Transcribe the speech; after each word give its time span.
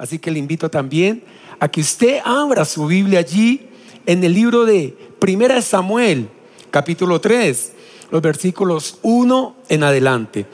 Así 0.00 0.18
que 0.18 0.30
le 0.30 0.38
invito 0.38 0.70
también 0.70 1.22
a 1.58 1.68
que 1.68 1.82
usted 1.82 2.20
abra 2.24 2.64
su 2.64 2.86
Biblia 2.86 3.18
allí 3.18 3.68
en 4.06 4.24
el 4.24 4.32
libro 4.32 4.64
de 4.64 4.96
Primera 5.18 5.60
Samuel, 5.60 6.26
capítulo 6.70 7.20
3, 7.20 7.72
los 8.10 8.22
versículos 8.22 8.98
1 9.02 9.56
en 9.68 9.84
adelante. 9.84 10.46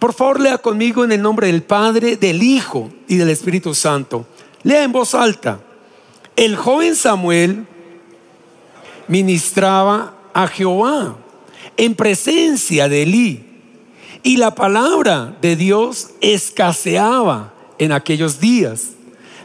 Por 0.00 0.12
favor, 0.12 0.40
lea 0.40 0.58
conmigo 0.58 1.04
en 1.04 1.12
el 1.12 1.22
nombre 1.22 1.46
del 1.46 1.62
Padre, 1.62 2.16
del 2.16 2.42
Hijo 2.42 2.90
y 3.06 3.14
del 3.14 3.30
Espíritu 3.30 3.76
Santo. 3.76 4.26
Lea 4.64 4.82
en 4.82 4.90
voz 4.90 5.14
alta. 5.14 5.60
El 6.34 6.56
joven 6.56 6.96
Samuel 6.96 7.64
ministraba 9.06 10.16
a 10.34 10.48
Jehová 10.48 11.16
en 11.76 11.94
presencia 11.94 12.88
de 12.88 13.02
Elí 13.04 13.44
y 14.24 14.38
la 14.38 14.56
palabra 14.56 15.36
de 15.40 15.54
Dios 15.54 16.08
escaseaba 16.20 17.52
en 17.78 17.92
aquellos 17.92 18.40
días. 18.40 18.90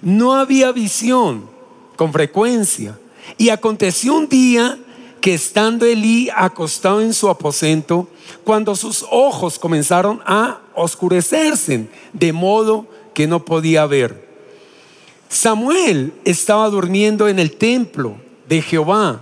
No 0.02 0.34
había 0.34 0.71
visión 0.71 1.49
con 1.95 2.12
frecuencia. 2.12 2.98
Y 3.38 3.49
aconteció 3.49 4.16
un 4.16 4.27
día 4.27 4.77
que 5.21 5.35
estando 5.35 5.85
Elí 5.85 6.30
acostado 6.35 7.02
en 7.02 7.13
su 7.13 7.30
aposento, 7.30 8.07
cuando 8.44 8.76
sus 8.76 9.05
ojos 9.12 9.59
comenzaron 9.59 10.20
a 10.26 10.62
oscurecerse, 10.73 11.88
de 12.12 12.34
modo 12.34 12.88
que 13.13 13.27
no 13.27 13.45
podía 13.45 13.85
ver. 13.85 14.27
Samuel 15.29 16.13
estaba 16.26 16.70
durmiendo 16.70 17.27
en 17.27 17.40
el 17.40 17.55
templo 17.55 18.16
de 18.49 18.62
Jehová, 18.62 19.21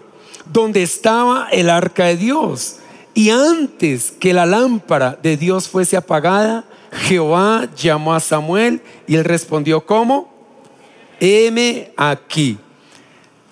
donde 0.52 0.82
estaba 0.82 1.50
el 1.52 1.70
arca 1.70 2.06
de 2.06 2.18
Dios. 2.18 2.78
Y 3.14 3.30
antes 3.30 4.12
que 4.12 4.34
la 4.34 4.46
lámpara 4.46 5.20
de 5.22 5.36
Dios 5.36 5.68
fuese 5.68 5.98
apagada, 5.98 6.64
Jehová 6.92 7.68
llamó 7.76 8.14
a 8.14 8.20
Samuel 8.20 8.82
y 9.08 9.16
él 9.16 9.26
respondió, 9.26 9.86
¿cómo? 9.86 10.34
Heme 11.20 11.92
aquí. 11.98 12.58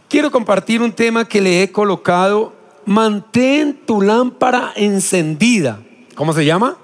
Quiero 0.10 0.32
compartir 0.32 0.82
un 0.82 0.92
tema 0.92 1.28
que 1.28 1.42
le 1.42 1.64
he 1.64 1.72
colocado, 1.72 2.54
mantén 2.86 3.78
tu 3.86 4.02
lámpara 4.02 4.72
encendida. 4.76 5.82
¿Cómo 6.16 6.34
se 6.34 6.46
llama? 6.46 6.78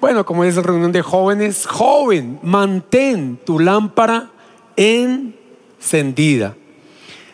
Bueno, 0.00 0.24
como 0.24 0.44
es 0.44 0.56
la 0.56 0.62
reunión 0.62 0.92
de 0.92 1.02
jóvenes, 1.02 1.66
joven, 1.66 2.38
mantén 2.42 3.38
tu 3.44 3.58
lámpara 3.58 4.30
encendida. 4.76 6.54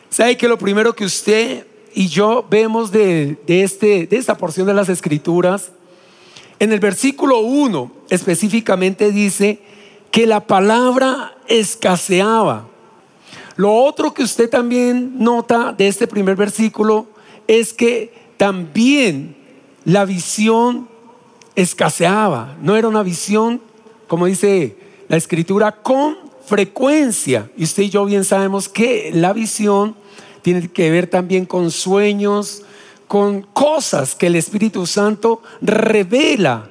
¿Sabe 0.09 0.37
que 0.37 0.49
lo 0.49 0.59
primero 0.59 0.95
que 0.95 1.05
usted 1.05 1.67
y 1.95 2.09
yo 2.09 2.47
vemos 2.49 2.91
de, 2.91 3.39
este, 3.47 4.07
de 4.07 4.17
esta 4.17 4.37
porción 4.37 4.67
de 4.67 4.75
las 4.75 4.89
escrituras 4.89 5.73
en 6.63 6.73
el 6.73 6.79
versículo 6.79 7.41
1 7.41 7.91
específicamente 8.09 9.11
dice 9.11 9.59
que 10.13 10.29
la 10.29 10.47
palabra 10.47 11.37
escaseaba. 11.49 12.69
Lo 13.57 13.75
otro 13.75 14.15
que 14.15 14.23
usted 14.23 14.49
también 14.49 15.19
nota 15.19 15.73
de 15.73 15.89
este 15.89 16.07
primer 16.07 16.37
versículo 16.37 17.09
es 17.49 17.73
que 17.73 18.15
también 18.37 19.35
la 19.85 20.05
visión 20.05 20.89
escaseaba. 21.57 22.57
No 22.63 22.77
era 22.77 22.87
una 22.87 23.03
visión, 23.03 23.61
como 24.07 24.27
dice 24.27 24.77
la 25.09 25.17
escritura, 25.17 25.83
con 25.83 26.17
frecuencia. 26.47 27.51
Y 27.57 27.65
usted 27.65 27.83
y 27.83 27.91
yo 27.91 28.05
bien 28.05 28.23
sabemos 28.23 28.69
que 28.69 29.11
la 29.13 29.33
visión 29.33 29.97
tiene 30.43 30.69
que 30.69 30.93
ver 30.93 31.09
también 31.09 31.45
con 31.45 31.73
sueños, 31.73 32.63
con 33.13 33.43
cosas 33.43 34.15
que 34.15 34.29
el 34.29 34.37
Espíritu 34.37 34.87
Santo 34.87 35.43
revela 35.61 36.71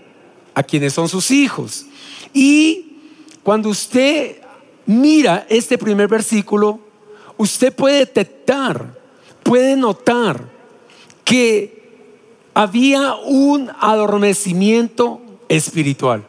a 0.55 0.63
quienes 0.63 0.91
son 0.91 1.07
sus 1.07 1.29
hijos. 1.29 1.85
Y 2.33 2.97
cuando 3.43 3.69
usted 3.69 4.37
mira 4.87 5.45
este 5.49 5.77
primer 5.77 6.07
versículo, 6.07 6.79
usted 7.37 7.71
puede 7.71 7.99
detectar, 7.99 8.97
puede 9.43 9.75
notar 9.75 10.49
que 11.23 12.09
había 12.55 13.13
un 13.13 13.69
adormecimiento 13.79 15.21
espiritual. 15.47 16.25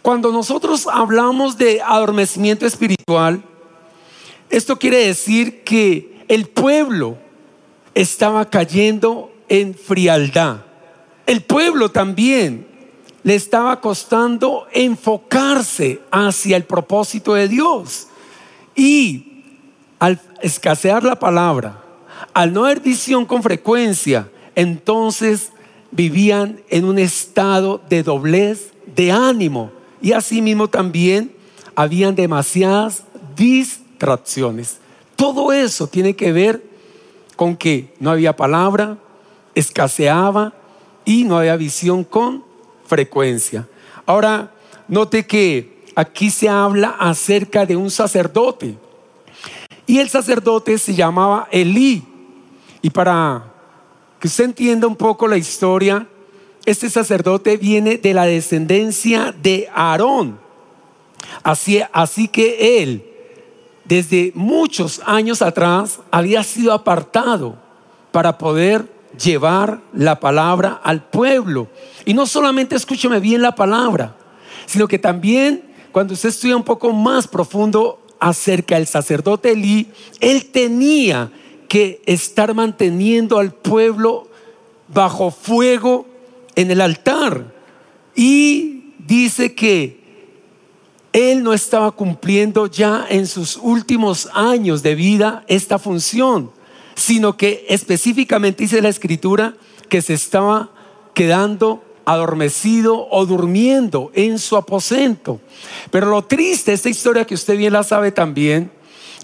Cuando 0.00 0.30
nosotros 0.30 0.86
hablamos 0.86 1.58
de 1.58 1.82
adormecimiento 1.82 2.66
espiritual, 2.66 3.42
esto 4.48 4.78
quiere 4.78 5.08
decir 5.08 5.64
que 5.64 6.24
el 6.28 6.46
pueblo 6.46 7.18
estaba 8.00 8.48
cayendo 8.48 9.32
en 9.48 9.74
frialdad. 9.74 10.58
El 11.26 11.42
pueblo 11.42 11.90
también 11.90 12.64
le 13.24 13.34
estaba 13.34 13.80
costando 13.80 14.68
enfocarse 14.72 16.00
hacia 16.12 16.56
el 16.56 16.62
propósito 16.62 17.34
de 17.34 17.48
Dios. 17.48 18.06
Y 18.76 19.42
al 19.98 20.20
escasear 20.40 21.02
la 21.02 21.18
palabra, 21.18 21.82
al 22.32 22.52
no 22.52 22.66
haber 22.66 22.78
visión 22.80 23.26
con 23.26 23.42
frecuencia, 23.42 24.30
entonces 24.54 25.50
vivían 25.90 26.60
en 26.70 26.84
un 26.84 27.00
estado 27.00 27.82
de 27.88 28.04
doblez 28.04 28.70
de 28.94 29.10
ánimo. 29.10 29.72
Y 30.00 30.12
asimismo 30.12 30.68
también 30.68 31.32
habían 31.74 32.14
demasiadas 32.14 33.02
distracciones. 33.34 34.78
Todo 35.16 35.52
eso 35.52 35.88
tiene 35.88 36.14
que 36.14 36.30
ver 36.30 36.67
con 37.38 37.56
que 37.56 37.94
no 38.00 38.10
había 38.10 38.34
palabra, 38.34 38.98
escaseaba 39.54 40.54
y 41.04 41.22
no 41.22 41.38
había 41.38 41.54
visión 41.54 42.02
con 42.02 42.42
frecuencia. 42.84 43.68
Ahora, 44.06 44.52
note 44.88 45.24
que 45.24 45.84
aquí 45.94 46.30
se 46.30 46.48
habla 46.48 46.96
acerca 46.98 47.64
de 47.64 47.76
un 47.76 47.92
sacerdote. 47.92 48.74
Y 49.86 50.00
el 50.00 50.08
sacerdote 50.08 50.78
se 50.78 50.96
llamaba 50.96 51.46
Elí. 51.52 52.02
Y 52.82 52.90
para 52.90 53.44
que 54.18 54.26
usted 54.26 54.46
entienda 54.46 54.88
un 54.88 54.96
poco 54.96 55.28
la 55.28 55.36
historia, 55.36 56.08
este 56.66 56.90
sacerdote 56.90 57.56
viene 57.56 57.98
de 57.98 58.14
la 58.14 58.24
descendencia 58.26 59.30
de 59.30 59.68
Aarón. 59.72 60.40
Así, 61.44 61.80
así 61.92 62.26
que 62.26 62.82
él 62.82 63.07
desde 63.88 64.32
muchos 64.34 65.00
años 65.06 65.40
atrás 65.40 66.00
había 66.10 66.42
sido 66.44 66.72
apartado 66.72 67.56
para 68.12 68.36
poder 68.36 68.86
llevar 69.18 69.80
la 69.94 70.20
palabra 70.20 70.80
al 70.84 71.02
pueblo. 71.04 71.68
Y 72.04 72.12
no 72.12 72.26
solamente 72.26 72.76
escúcheme 72.76 73.18
bien 73.18 73.40
la 73.40 73.54
palabra, 73.54 74.14
sino 74.66 74.86
que 74.86 74.98
también 74.98 75.64
cuando 75.90 76.12
usted 76.12 76.28
estudia 76.28 76.56
un 76.56 76.64
poco 76.64 76.92
más 76.92 77.26
profundo 77.26 77.98
acerca 78.20 78.74
del 78.74 78.86
sacerdote 78.86 79.52
Elí, 79.52 79.88
él 80.20 80.46
tenía 80.46 81.32
que 81.66 82.02
estar 82.04 82.54
manteniendo 82.54 83.38
al 83.38 83.52
pueblo 83.52 84.28
bajo 84.88 85.30
fuego 85.30 86.06
en 86.56 86.70
el 86.70 86.82
altar. 86.82 87.54
Y 88.14 88.92
dice 88.98 89.54
que 89.54 89.97
él 91.12 91.42
no 91.42 91.52
estaba 91.52 91.90
cumpliendo 91.92 92.66
ya 92.66 93.06
en 93.08 93.26
sus 93.26 93.56
últimos 93.56 94.28
años 94.34 94.82
de 94.82 94.94
vida 94.94 95.44
esta 95.48 95.78
función, 95.78 96.50
sino 96.94 97.36
que 97.36 97.66
específicamente 97.68 98.64
dice 98.64 98.82
la 98.82 98.88
escritura 98.88 99.54
que 99.88 100.02
se 100.02 100.14
estaba 100.14 100.70
quedando 101.14 101.82
adormecido 102.04 103.06
o 103.10 103.26
durmiendo 103.26 104.10
en 104.14 104.38
su 104.38 104.56
aposento. 104.56 105.40
Pero 105.90 106.10
lo 106.10 106.24
triste, 106.24 106.72
esta 106.72 106.88
historia 106.88 107.26
que 107.26 107.34
usted 107.34 107.56
bien 107.56 107.72
la 107.72 107.82
sabe 107.82 108.12
también, 108.12 108.70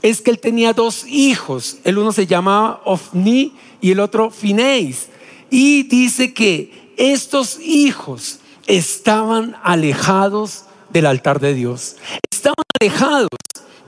es 0.03 0.21
que 0.21 0.31
él 0.31 0.39
tenía 0.39 0.75
dos 0.75 1.07
hijos. 1.07 1.79
El 1.85 1.97
uno 1.99 2.13
se 2.13 2.27
llamaba 2.27 2.83
Ofni 2.85 3.55
y 3.81 3.93
el 3.93 4.01
otro 4.01 4.31
Fineis. 4.31 5.07
Y 5.51 5.85
dice 5.85 6.35
que 6.35 6.93
estos 6.97 7.59
hijos 7.61 8.41
estaban 8.67 9.57
alejados 9.63 10.65
del 10.95 11.07
altar 11.07 11.41
de 11.41 11.53
Dios. 11.53 11.97
Estaban 12.31 12.65
alejados 12.81 13.29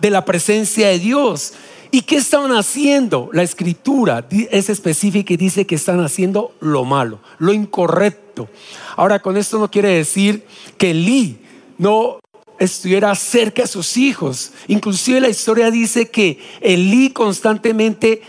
de 0.00 0.10
la 0.10 0.26
presencia 0.26 0.88
de 0.88 0.98
Dios. 0.98 1.54
¿Y 1.92 2.02
qué 2.02 2.16
estaban 2.16 2.50
haciendo? 2.50 3.30
La 3.32 3.44
escritura 3.44 4.26
es 4.50 4.68
específica 4.68 5.32
y 5.32 5.36
dice 5.38 5.66
que 5.66 5.76
están 5.76 6.00
haciendo 6.00 6.52
lo 6.60 6.84
malo, 6.84 7.20
lo 7.38 7.54
incorrecto. 7.54 8.48
Ahora, 8.96 9.20
con 9.20 9.36
esto 9.36 9.58
no 9.58 9.70
quiere 9.70 9.90
decir 9.90 10.44
que 10.76 10.92
Lee 10.92 11.38
no 11.78 12.18
estuviera 12.58 13.14
cerca 13.14 13.62
de 13.62 13.68
sus 13.68 13.96
hijos. 13.96 14.50
Inclusive 14.66 15.20
la 15.20 15.28
historia 15.28 15.70
dice 15.70 16.10
que 16.10 16.40
Elí 16.60 17.10
constantemente, 17.10 18.22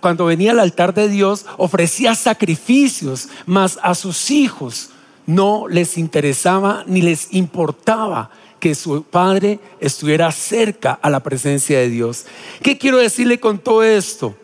cuando 0.00 0.26
venía 0.26 0.52
al 0.52 0.60
altar 0.60 0.94
de 0.94 1.08
Dios, 1.08 1.46
ofrecía 1.56 2.14
sacrificios, 2.14 3.28
mas 3.44 3.78
a 3.82 3.94
sus 3.96 4.30
hijos 4.30 4.90
no 5.26 5.66
les 5.68 5.98
interesaba 5.98 6.84
ni 6.86 7.02
les 7.02 7.32
importaba 7.32 8.30
que 8.60 8.74
su 8.74 9.02
padre 9.02 9.60
estuviera 9.80 10.32
cerca 10.32 10.98
a 11.02 11.10
la 11.10 11.20
presencia 11.20 11.78
de 11.78 11.90
Dios. 11.90 12.24
¿Qué 12.62 12.78
quiero 12.78 12.98
decirle 12.98 13.38
con 13.38 13.58
todo 13.58 13.82
esto? 13.82 14.34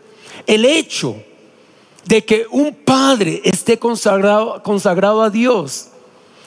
El 0.47 0.65
hecho 0.65 1.17
de 2.06 2.25
que 2.25 2.47
un 2.50 2.75
padre 2.75 3.41
esté 3.44 3.79
consagrado, 3.79 4.62
consagrado 4.62 5.23
a 5.23 5.31
Dios, 5.31 5.88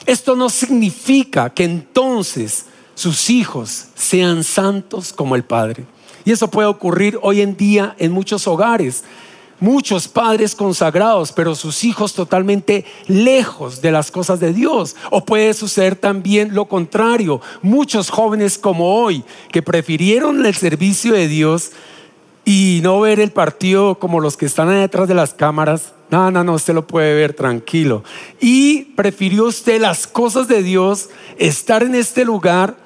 esto 0.06 0.36
no 0.36 0.50
significa 0.50 1.50
que 1.50 1.64
entonces 1.64 2.66
sus 2.94 3.30
hijos 3.30 3.86
sean 3.94 4.44
santos 4.44 5.12
como 5.12 5.34
el 5.34 5.44
Padre. 5.44 5.84
Y 6.24 6.32
eso 6.32 6.48
puede 6.48 6.68
ocurrir 6.68 7.18
hoy 7.22 7.40
en 7.40 7.56
día 7.56 7.94
en 7.98 8.12
muchos 8.12 8.46
hogares. 8.46 9.04
Muchos 9.60 10.08
padres 10.08 10.54
consagrados, 10.54 11.32
pero 11.32 11.54
sus 11.54 11.84
hijos 11.84 12.14
totalmente 12.14 12.84
lejos 13.06 13.80
de 13.80 13.92
las 13.92 14.10
cosas 14.10 14.40
de 14.40 14.52
Dios. 14.52 14.96
O 15.10 15.24
puede 15.24 15.54
suceder 15.54 15.96
también 15.96 16.54
lo 16.54 16.66
contrario. 16.66 17.40
Muchos 17.62 18.10
jóvenes 18.10 18.58
como 18.58 19.02
hoy, 19.02 19.24
que 19.52 19.62
prefirieron 19.62 20.44
el 20.44 20.54
servicio 20.54 21.14
de 21.14 21.28
Dios 21.28 21.70
y 22.44 22.80
no 22.82 23.00
ver 23.00 23.20
el 23.20 23.30
partido 23.30 23.98
como 23.98 24.20
los 24.20 24.36
que 24.36 24.46
están 24.46 24.68
detrás 24.68 25.08
de 25.08 25.14
las 25.14 25.34
cámaras. 25.34 25.92
No, 26.10 26.30
no, 26.30 26.44
no, 26.44 26.54
usted 26.54 26.74
lo 26.74 26.86
puede 26.86 27.14
ver 27.14 27.32
tranquilo. 27.32 28.04
Y 28.40 28.82
prefirió 28.96 29.44
usted 29.44 29.80
las 29.80 30.06
cosas 30.06 30.48
de 30.48 30.62
Dios, 30.62 31.08
estar 31.38 31.82
en 31.82 31.94
este 31.94 32.24
lugar 32.24 32.83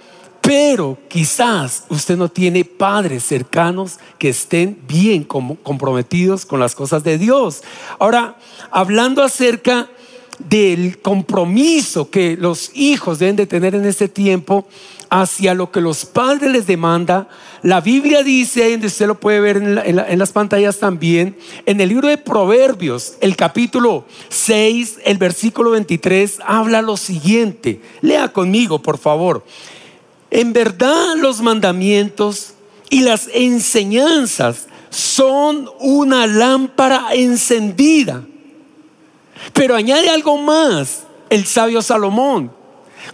pero 0.49 0.97
quizás 1.09 1.85
usted 1.91 2.17
no 2.17 2.31
tiene 2.31 2.65
padres 2.65 3.23
cercanos 3.23 3.99
que 4.17 4.31
estén 4.31 4.79
bien 4.89 5.23
comprometidos 5.23 6.47
con 6.47 6.59
las 6.59 6.75
cosas 6.75 7.05
de 7.05 7.19
Dios. 7.19 7.63
Ahora, 7.99 8.39
hablando 8.71 9.23
acerca 9.23 9.91
del 10.39 11.03
compromiso 11.03 12.09
que 12.09 12.39
los 12.39 12.71
hijos 12.75 13.19
deben 13.19 13.37
de 13.37 13.47
tener 13.47 13.75
en 13.75 13.85
este 13.85 14.09
tiempo 14.09 14.67
hacia 15.11 15.53
lo 15.53 15.71
que 15.71 15.83
los 15.83 16.07
padres 16.07 16.51
les 16.51 16.67
demanda, 16.67 17.29
la 17.63 17.83
Biblia 17.83 18.23
dice, 18.23 18.71
y 18.71 18.87
usted 18.87 19.07
lo 19.07 19.21
puede 19.21 19.41
ver 19.41 19.59
en, 19.59 19.99
en 19.99 20.19
las 20.19 20.33
pantallas 20.33 20.79
también, 20.79 21.37
en 21.67 21.79
el 21.79 21.91
libro 21.91 22.09
de 22.09 22.17
Proverbios, 22.17 23.19
el 23.21 23.37
capítulo 23.37 24.07
6, 24.31 25.01
el 25.05 25.19
versículo 25.19 25.73
23, 25.73 26.39
habla 26.43 26.81
lo 26.81 26.97
siguiente. 26.97 27.83
Lea 28.01 28.33
conmigo, 28.33 28.81
por 28.81 28.97
favor. 28.97 29.45
En 30.31 30.53
verdad 30.53 31.17
los 31.17 31.41
mandamientos 31.41 32.55
y 32.91 33.01
las 33.01 33.29
enseñanzas 33.33 34.67
son 34.91 35.69
una 35.81 36.27
lámpara 36.27 37.09
encendida. 37.13 38.25
Pero 39.53 39.75
añade 39.75 40.11
algo 40.11 40.39
más 40.39 41.05
el 41.31 41.47
sabio 41.47 41.83
Salomón. 41.83 42.53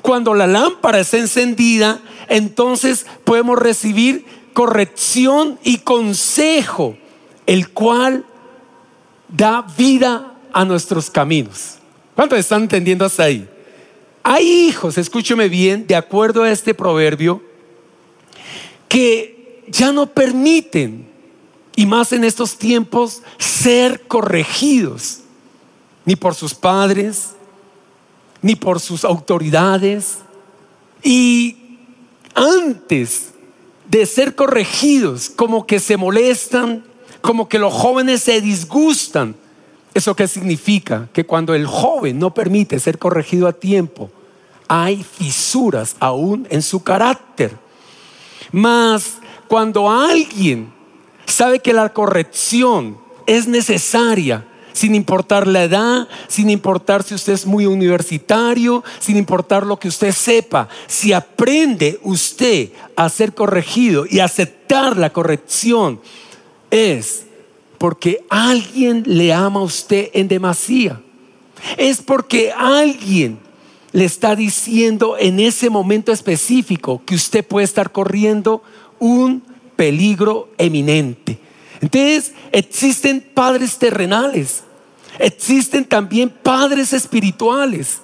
Cuando 0.02 0.34
la 0.34 0.46
lámpara 0.46 1.00
está 1.00 1.18
encendida, 1.18 2.00
entonces 2.28 3.06
podemos 3.24 3.58
recibir 3.58 4.24
corrección 4.52 5.58
y 5.62 5.78
consejo, 5.78 6.96
el 7.46 7.70
cual 7.70 8.24
da 9.28 9.66
vida 9.76 10.34
a 10.52 10.64
nuestros 10.64 11.10
caminos. 11.10 11.76
¿Cuántos 12.14 12.38
están 12.38 12.62
entendiendo 12.62 13.04
hasta 13.04 13.24
ahí? 13.24 13.48
Hay 14.26 14.50
hijos, 14.50 14.96
escúcheme 14.96 15.50
bien, 15.50 15.86
de 15.86 15.94
acuerdo 15.94 16.42
a 16.42 16.50
este 16.50 16.72
proverbio, 16.72 17.42
que 18.88 19.62
ya 19.68 19.92
no 19.92 20.06
permiten, 20.06 21.06
y 21.76 21.84
más 21.84 22.10
en 22.12 22.24
estos 22.24 22.56
tiempos, 22.56 23.20
ser 23.36 24.06
corregidos, 24.06 25.20
ni 26.06 26.16
por 26.16 26.34
sus 26.34 26.54
padres, 26.54 27.32
ni 28.40 28.56
por 28.56 28.80
sus 28.80 29.04
autoridades. 29.04 30.20
Y 31.02 31.58
antes 32.34 33.34
de 33.90 34.06
ser 34.06 34.34
corregidos, 34.34 35.28
como 35.28 35.66
que 35.66 35.78
se 35.78 35.98
molestan, 35.98 36.82
como 37.20 37.46
que 37.46 37.58
los 37.58 37.74
jóvenes 37.74 38.22
se 38.22 38.40
disgustan 38.40 39.36
¿Eso 39.94 40.16
qué 40.16 40.26
significa? 40.26 41.08
Que 41.12 41.24
cuando 41.24 41.54
el 41.54 41.66
joven 41.66 42.18
no 42.18 42.34
permite 42.34 42.80
ser 42.80 42.98
corregido 42.98 43.46
a 43.46 43.52
tiempo, 43.52 44.10
hay 44.66 45.04
fisuras 45.04 45.94
aún 46.00 46.46
en 46.50 46.62
su 46.62 46.82
carácter. 46.82 47.56
Mas 48.50 49.18
cuando 49.46 49.88
alguien 49.88 50.72
sabe 51.26 51.60
que 51.60 51.72
la 51.72 51.92
corrección 51.92 52.98
es 53.26 53.46
necesaria, 53.46 54.44
sin 54.72 54.96
importar 54.96 55.46
la 55.46 55.62
edad, 55.62 56.08
sin 56.26 56.50
importar 56.50 57.04
si 57.04 57.14
usted 57.14 57.32
es 57.32 57.46
muy 57.46 57.64
universitario, 57.64 58.82
sin 58.98 59.16
importar 59.16 59.64
lo 59.64 59.78
que 59.78 59.86
usted 59.86 60.10
sepa, 60.10 60.68
si 60.88 61.12
aprende 61.12 62.00
usted 62.02 62.70
a 62.96 63.08
ser 63.08 63.34
corregido 63.34 64.04
y 64.10 64.18
aceptar 64.18 64.96
la 64.96 65.10
corrección, 65.10 66.00
es 66.72 67.26
porque 67.78 68.24
alguien 68.28 69.02
le 69.06 69.32
ama 69.32 69.60
a 69.60 69.64
usted 69.64 70.10
en 70.12 70.28
demasía. 70.28 71.00
Es 71.76 72.00
porque 72.02 72.52
alguien 72.52 73.38
le 73.92 74.04
está 74.04 74.34
diciendo 74.34 75.16
en 75.18 75.38
ese 75.38 75.70
momento 75.70 76.12
específico 76.12 77.02
que 77.06 77.14
usted 77.14 77.44
puede 77.44 77.64
estar 77.64 77.92
corriendo 77.92 78.62
un 78.98 79.42
peligro 79.76 80.48
eminente. 80.58 81.38
Entonces, 81.80 82.32
existen 82.50 83.24
padres 83.34 83.78
terrenales, 83.78 84.64
existen 85.18 85.84
también 85.84 86.28
padres 86.28 86.92
espirituales, 86.92 88.00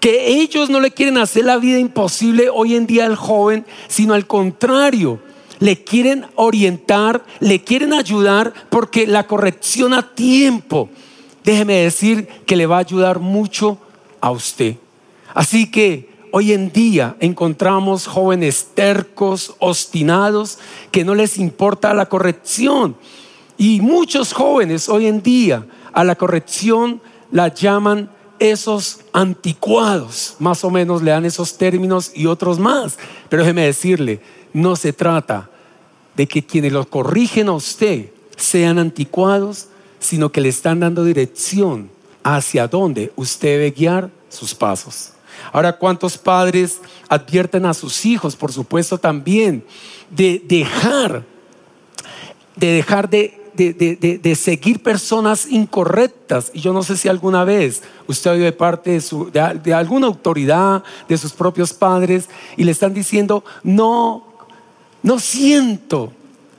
que 0.00 0.28
ellos 0.28 0.70
no 0.70 0.80
le 0.80 0.92
quieren 0.92 1.18
hacer 1.18 1.44
la 1.44 1.56
vida 1.56 1.78
imposible 1.78 2.48
hoy 2.48 2.76
en 2.76 2.86
día 2.86 3.04
al 3.04 3.16
joven, 3.16 3.66
sino 3.88 4.14
al 4.14 4.26
contrario, 4.26 5.20
le 5.58 5.82
quieren 5.82 6.26
orientar, 6.34 7.24
le 7.40 7.62
quieren 7.62 7.92
ayudar, 7.92 8.52
porque 8.70 9.06
la 9.06 9.26
corrección 9.26 9.94
a 9.94 10.14
tiempo, 10.14 10.88
déjeme 11.44 11.74
decir 11.74 12.28
que 12.46 12.56
le 12.56 12.66
va 12.66 12.76
a 12.76 12.80
ayudar 12.80 13.18
mucho 13.18 13.78
a 14.20 14.30
usted. 14.30 14.76
Así 15.34 15.70
que 15.70 16.08
hoy 16.32 16.52
en 16.52 16.72
día 16.72 17.16
encontramos 17.20 18.06
jóvenes 18.06 18.68
tercos, 18.74 19.54
obstinados, 19.58 20.58
que 20.90 21.04
no 21.04 21.14
les 21.14 21.38
importa 21.38 21.94
la 21.94 22.06
corrección. 22.06 22.96
Y 23.56 23.80
muchos 23.80 24.32
jóvenes 24.32 24.88
hoy 24.88 25.06
en 25.06 25.22
día 25.22 25.66
a 25.92 26.04
la 26.04 26.14
corrección 26.14 27.00
la 27.30 27.48
llaman 27.48 28.10
esos 28.38 29.00
anticuados, 29.12 30.36
más 30.38 30.62
o 30.64 30.70
menos 30.70 31.02
le 31.02 31.10
dan 31.10 31.24
esos 31.24 31.58
términos 31.58 32.12
y 32.14 32.26
otros 32.26 32.58
más. 32.58 32.98
Pero 33.28 33.42
déjeme 33.42 33.62
decirle, 33.62 34.20
no 34.52 34.76
se 34.76 34.92
trata 34.92 35.50
de 36.16 36.26
que 36.26 36.44
quienes 36.44 36.72
lo 36.72 36.88
corrigen 36.88 37.48
a 37.48 37.52
usted 37.52 38.10
sean 38.36 38.78
anticuados, 38.78 39.68
sino 39.98 40.30
que 40.30 40.40
le 40.40 40.48
están 40.48 40.80
dando 40.80 41.04
dirección 41.04 41.90
hacia 42.22 42.68
dónde 42.68 43.12
usted 43.16 43.48
debe 43.48 43.70
guiar 43.70 44.10
sus 44.28 44.54
pasos. 44.54 45.12
Ahora, 45.52 45.78
¿cuántos 45.78 46.18
padres 46.18 46.80
advierten 47.08 47.64
a 47.64 47.74
sus 47.74 48.04
hijos, 48.04 48.36
por 48.36 48.52
supuesto, 48.52 48.98
también 48.98 49.64
de 50.10 50.42
dejar, 50.44 51.24
de 52.56 52.72
dejar 52.72 53.08
de, 53.08 53.38
de, 53.58 54.34
seguir 54.36 54.82
personas 54.82 55.46
incorrectas. 55.50 56.50
Y 56.54 56.60
yo 56.60 56.72
no 56.72 56.82
sé 56.82 56.96
si 56.96 57.08
alguna 57.08 57.44
vez 57.44 57.82
usted 58.06 58.30
ha 58.30 58.34
oído 58.34 58.44
de 58.44 58.52
parte 58.52 58.90
de, 58.92 59.00
su, 59.00 59.30
de, 59.30 59.74
alguna 59.74 60.06
autoridad, 60.06 60.84
de 61.08 61.18
sus 61.18 61.32
propios 61.32 61.72
padres, 61.72 62.28
y 62.56 62.64
le 62.64 62.70
están 62.70 62.94
diciendo, 62.94 63.44
no, 63.62 64.27
no 65.02 65.18
siento 65.18 66.12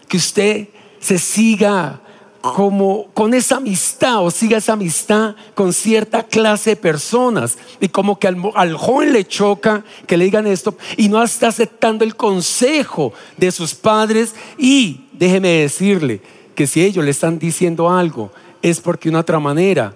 que 0.07 0.17
usted 0.17 0.67
se 0.99 1.17
siga 1.17 2.01
como 2.41 3.07
con 3.13 3.33
esa 3.33 3.57
amistad 3.57 4.23
o 4.23 4.31
siga 4.31 4.57
esa 4.57 4.73
amistad 4.73 5.35
con 5.55 5.73
cierta 5.73 6.23
clase 6.23 6.71
de 6.71 6.75
personas. 6.75 7.57
Y 7.79 7.89
como 7.89 8.17
que 8.17 8.27
al, 8.27 8.75
joven 8.75 9.13
le 9.13 9.25
choca 9.25 9.83
que 10.07 10.17
le 10.17 10.25
digan 10.25 10.47
esto 10.47 10.77
y 10.97 11.09
no 11.09 11.21
está 11.21 11.49
aceptando 11.49 12.03
el 12.03 12.15
consejo 12.15 13.13
de 13.37 13.51
sus 13.51 13.75
padres. 13.75 14.35
Y 14.57 15.01
déjeme 15.13 15.49
decirle 15.49 16.21
que 16.55 16.67
si 16.67 16.81
ellos 16.81 17.03
le 17.03 17.11
están 17.11 17.39
diciendo 17.39 17.89
algo 17.89 18.31
es 18.61 18.79
porque 18.79 19.09
de 19.09 19.11
una 19.11 19.19
otra 19.19 19.39
manera 19.39 19.93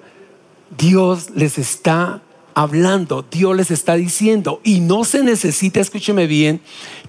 Dios 0.77 1.29
les 1.35 1.57
está 1.57 2.21
hablando, 2.55 3.25
Dios 3.29 3.55
les 3.55 3.71
está 3.71 3.95
diciendo. 3.95 4.59
Y 4.63 4.79
no 4.79 5.03
se 5.05 5.23
necesita, 5.23 5.79
escúcheme 5.79 6.27
bien, 6.27 6.61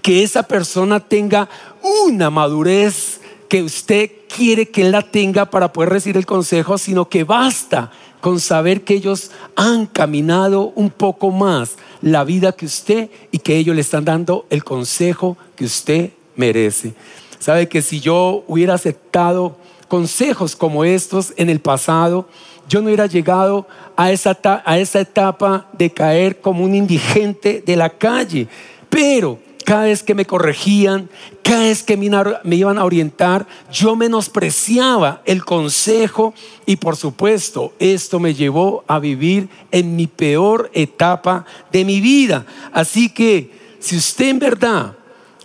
que 0.05 0.21
esa 0.21 0.43
persona 0.43 0.99
tenga 0.99 1.49
una 1.81 2.29
madurez 2.29 3.21
que 3.49 3.63
usted 3.63 4.11
quiere 4.29 4.69
que 4.69 4.83
la 4.83 5.01
tenga 5.01 5.49
para 5.49 5.73
poder 5.73 5.89
recibir 5.89 6.17
el 6.17 6.27
consejo, 6.27 6.77
sino 6.77 7.09
que 7.09 7.23
basta 7.23 7.89
con 8.21 8.39
saber 8.39 8.83
que 8.83 8.93
ellos 8.93 9.31
han 9.55 9.87
caminado 9.87 10.71
un 10.75 10.91
poco 10.91 11.31
más 11.31 11.77
la 12.03 12.23
vida 12.23 12.51
que 12.51 12.67
usted 12.67 13.09
y 13.31 13.39
que 13.39 13.57
ellos 13.57 13.73
le 13.73 13.81
están 13.81 14.05
dando 14.05 14.45
el 14.51 14.63
consejo 14.63 15.37
que 15.55 15.65
usted 15.65 16.11
merece. 16.35 16.93
Sabe 17.39 17.67
que 17.67 17.81
si 17.81 17.99
yo 17.99 18.43
hubiera 18.45 18.75
aceptado 18.75 19.57
consejos 19.87 20.55
como 20.55 20.85
estos 20.85 21.33
en 21.35 21.49
el 21.49 21.61
pasado, 21.61 22.29
yo 22.69 22.79
no 22.79 22.89
hubiera 22.89 23.07
llegado 23.07 23.67
a 23.95 24.11
esa, 24.11 24.37
a 24.65 24.77
esa 24.77 24.99
etapa 24.99 25.67
de 25.73 25.89
caer 25.89 26.41
como 26.41 26.63
un 26.63 26.75
indigente 26.75 27.63
de 27.65 27.75
la 27.75 27.89
calle. 27.89 28.47
Pero 28.87 29.39
cada 29.65 29.85
vez 29.85 30.03
que 30.03 30.13
me 30.13 30.25
corregían, 30.25 31.09
cada 31.41 31.63
vez 31.63 31.83
que 31.83 31.97
me 31.97 32.55
iban 32.55 32.77
a 32.77 32.85
orientar, 32.85 33.47
yo 33.71 33.95
menospreciaba 33.95 35.21
el 35.25 35.43
consejo 35.43 36.33
y 36.67 36.75
por 36.77 36.95
supuesto 36.95 37.73
esto 37.79 38.19
me 38.19 38.35
llevó 38.35 38.85
a 38.87 38.99
vivir 38.99 39.49
en 39.71 39.95
mi 39.95 40.07
peor 40.07 40.69
etapa 40.73 41.45
de 41.71 41.83
mi 41.83 41.99
vida. 41.99 42.45
Así 42.71 43.09
que 43.09 43.51
si 43.79 43.97
usted 43.97 44.29
en 44.29 44.39
verdad 44.39 44.95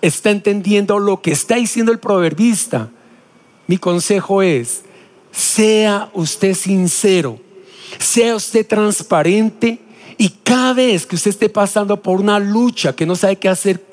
está 0.02 0.30
entendiendo 0.30 0.98
lo 0.98 1.22
que 1.22 1.32
está 1.32 1.56
diciendo 1.56 1.90
el 1.90 1.98
proverbista, 1.98 2.90
mi 3.66 3.78
consejo 3.78 4.42
es, 4.42 4.82
sea 5.32 6.10
usted 6.12 6.54
sincero, 6.54 7.38
sea 7.98 8.36
usted 8.36 8.66
transparente 8.66 9.78
y 10.18 10.28
cada 10.28 10.74
vez 10.74 11.06
que 11.06 11.16
usted 11.16 11.30
esté 11.30 11.48
pasando 11.48 12.02
por 12.02 12.20
una 12.20 12.38
lucha 12.38 12.94
que 12.94 13.06
no 13.06 13.16
sabe 13.16 13.36
qué 13.36 13.48
hacer 13.48 13.89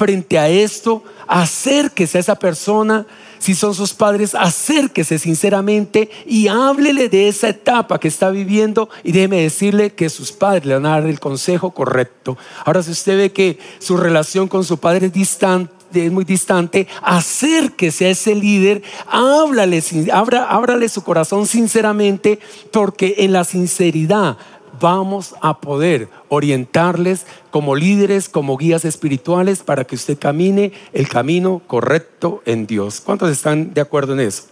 frente 0.00 0.38
a 0.38 0.48
esto, 0.48 1.04
acérquese 1.26 2.16
a 2.16 2.20
esa 2.22 2.34
persona. 2.34 3.04
Si 3.38 3.54
son 3.54 3.74
sus 3.74 3.92
padres, 3.92 4.34
acérquese 4.34 5.18
sinceramente 5.18 6.10
y 6.24 6.48
háblele 6.48 7.10
de 7.10 7.28
esa 7.28 7.50
etapa 7.50 8.00
que 8.00 8.08
está 8.08 8.30
viviendo 8.30 8.88
y 9.04 9.12
déjeme 9.12 9.42
decirle 9.42 9.90
que 9.90 10.08
sus 10.08 10.32
padres 10.32 10.64
le 10.64 10.74
van 10.74 10.86
a 10.86 11.00
dar 11.00 11.06
el 11.06 11.20
consejo 11.20 11.72
correcto. 11.72 12.38
Ahora, 12.64 12.82
si 12.82 12.92
usted 12.92 13.18
ve 13.18 13.30
que 13.30 13.58
su 13.78 13.98
relación 13.98 14.48
con 14.48 14.64
su 14.64 14.78
padre 14.78 15.08
es 15.08 15.12
distante, 15.12 15.74
es 15.92 16.12
muy 16.12 16.24
distante, 16.24 16.86
acérquese 17.02 18.06
a 18.06 18.10
ese 18.10 18.34
líder, 18.34 18.82
háblale, 19.06 19.82
ábrale 20.12 20.88
su 20.88 21.02
corazón 21.02 21.46
sinceramente, 21.46 22.38
porque 22.72 23.16
en 23.18 23.34
la 23.34 23.44
sinceridad 23.44 24.38
vamos 24.80 25.34
a 25.40 25.60
poder 25.60 26.08
orientarles 26.28 27.26
como 27.50 27.76
líderes, 27.76 28.28
como 28.28 28.56
guías 28.56 28.84
espirituales, 28.84 29.62
para 29.62 29.84
que 29.84 29.94
usted 29.94 30.18
camine 30.18 30.72
el 30.92 31.08
camino 31.08 31.62
correcto 31.66 32.42
en 32.46 32.66
Dios. 32.66 33.00
¿Cuántos 33.00 33.30
están 33.30 33.74
de 33.74 33.80
acuerdo 33.80 34.14
en 34.14 34.20
eso? 34.20 34.44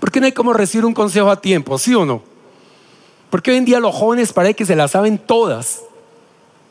Porque 0.00 0.20
no 0.20 0.26
hay 0.26 0.32
como 0.32 0.52
recibir 0.52 0.84
un 0.84 0.94
consejo 0.94 1.30
a 1.30 1.40
tiempo, 1.40 1.78
sí 1.78 1.94
o 1.94 2.04
no? 2.04 2.22
Porque 3.28 3.52
hoy 3.52 3.58
en 3.58 3.64
día 3.64 3.78
los 3.78 3.94
jóvenes 3.94 4.32
parece 4.32 4.54
que 4.54 4.66
se 4.66 4.74
la 4.74 4.88
saben 4.88 5.18
todas. 5.18 5.82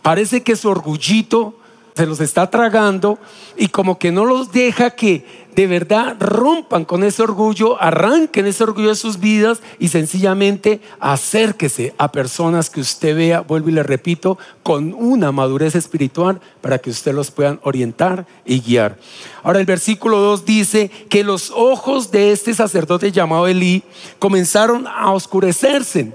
Parece 0.01 0.43
que 0.43 0.55
su 0.55 0.69
orgullito 0.69 1.55
se 1.95 2.05
los 2.05 2.19
está 2.19 2.49
tragando 2.49 3.19
y 3.57 3.67
como 3.67 3.99
que 3.99 4.11
no 4.11 4.25
los 4.25 4.51
deja 4.51 4.91
que 4.91 5.25
de 5.59 5.67
verdad 5.67 6.15
rompan 6.21 6.85
con 6.85 7.03
ese 7.03 7.21
orgullo, 7.21 7.81
arranquen 7.81 8.45
ese 8.45 8.63
orgullo 8.63 8.87
de 8.87 8.95
sus 8.95 9.19
vidas 9.19 9.59
y 9.77 9.89
sencillamente 9.89 10.79
acérquese 11.01 11.93
a 11.97 12.13
personas 12.13 12.69
que 12.69 12.79
usted 12.79 13.13
vea, 13.13 13.41
vuelvo 13.41 13.67
y 13.67 13.73
le 13.73 13.83
repito, 13.83 14.37
con 14.63 14.93
una 14.93 15.33
madurez 15.33 15.75
espiritual 15.75 16.39
para 16.61 16.77
que 16.77 16.89
usted 16.89 17.13
los 17.13 17.29
puedan 17.31 17.59
orientar 17.63 18.25
y 18.45 18.61
guiar. 18.61 18.97
Ahora 19.43 19.59
el 19.59 19.65
versículo 19.65 20.19
2 20.19 20.45
dice 20.45 20.89
que 21.09 21.25
los 21.25 21.51
ojos 21.53 22.09
de 22.09 22.31
este 22.31 22.53
sacerdote 22.53 23.11
llamado 23.11 23.45
Elí 23.45 23.83
comenzaron 24.17 24.87
a 24.87 25.11
oscurecerse. 25.11 26.13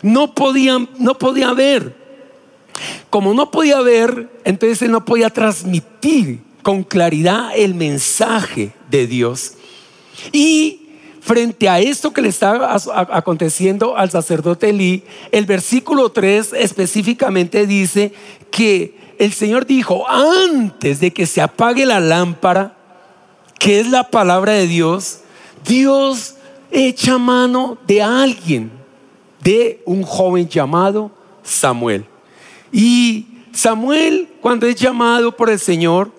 No 0.00 0.32
podían, 0.32 0.88
no 1.00 1.18
podía 1.18 1.52
ver 1.54 2.06
como 3.10 3.34
no 3.34 3.50
podía 3.50 3.80
ver, 3.80 4.28
entonces 4.44 4.88
no 4.88 5.04
podía 5.04 5.30
transmitir 5.30 6.44
con 6.62 6.84
claridad 6.84 7.50
el 7.56 7.74
mensaje 7.74 8.75
de 8.90 9.06
Dios. 9.06 9.54
Y 10.32 10.88
frente 11.20 11.68
a 11.68 11.80
esto 11.80 12.12
que 12.12 12.22
le 12.22 12.28
estaba 12.28 12.76
aconteciendo 13.10 13.96
al 13.96 14.10
sacerdote 14.10 14.70
Elí, 14.70 15.02
el 15.32 15.46
versículo 15.46 16.10
3 16.10 16.52
específicamente 16.54 17.66
dice 17.66 18.12
que 18.50 18.96
el 19.18 19.32
Señor 19.32 19.66
dijo, 19.66 20.08
antes 20.08 21.00
de 21.00 21.12
que 21.12 21.26
se 21.26 21.40
apague 21.40 21.86
la 21.86 22.00
lámpara, 22.00 22.76
que 23.58 23.80
es 23.80 23.88
la 23.88 24.10
palabra 24.10 24.52
de 24.52 24.66
Dios, 24.66 25.20
Dios 25.66 26.34
echa 26.70 27.18
mano 27.18 27.78
de 27.86 28.02
alguien, 28.02 28.70
de 29.42 29.82
un 29.84 30.02
joven 30.02 30.48
llamado 30.48 31.10
Samuel. 31.42 32.04
Y 32.72 33.26
Samuel, 33.52 34.28
cuando 34.40 34.66
es 34.66 34.76
llamado 34.76 35.34
por 35.34 35.50
el 35.50 35.58
Señor, 35.58 36.10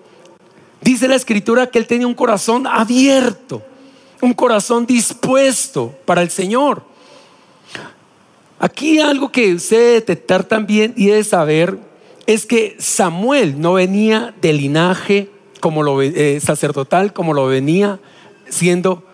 dice 0.80 1.08
la 1.08 1.16
escritura 1.16 1.68
que 1.68 1.78
él 1.78 1.86
tenía 1.86 2.06
un 2.06 2.14
corazón 2.14 2.66
abierto, 2.66 3.62
un 4.20 4.34
corazón 4.34 4.86
dispuesto 4.86 5.94
para 6.04 6.22
el 6.22 6.30
Señor. 6.30 6.82
Aquí 8.58 8.98
algo 8.98 9.30
que 9.30 9.54
usted 9.54 9.94
detectar 9.94 10.44
también 10.44 10.92
y 10.96 11.06
debe 11.06 11.22
saber 11.22 11.78
es 12.26 12.44
que 12.44 12.76
Samuel 12.78 13.60
no 13.60 13.74
venía 13.74 14.34
del 14.40 14.58
linaje 14.58 15.30
como 15.60 15.82
lo, 15.82 16.02
eh, 16.02 16.40
sacerdotal 16.40 17.12
como 17.12 17.34
lo 17.34 17.46
venía 17.46 18.00
siendo 18.48 19.04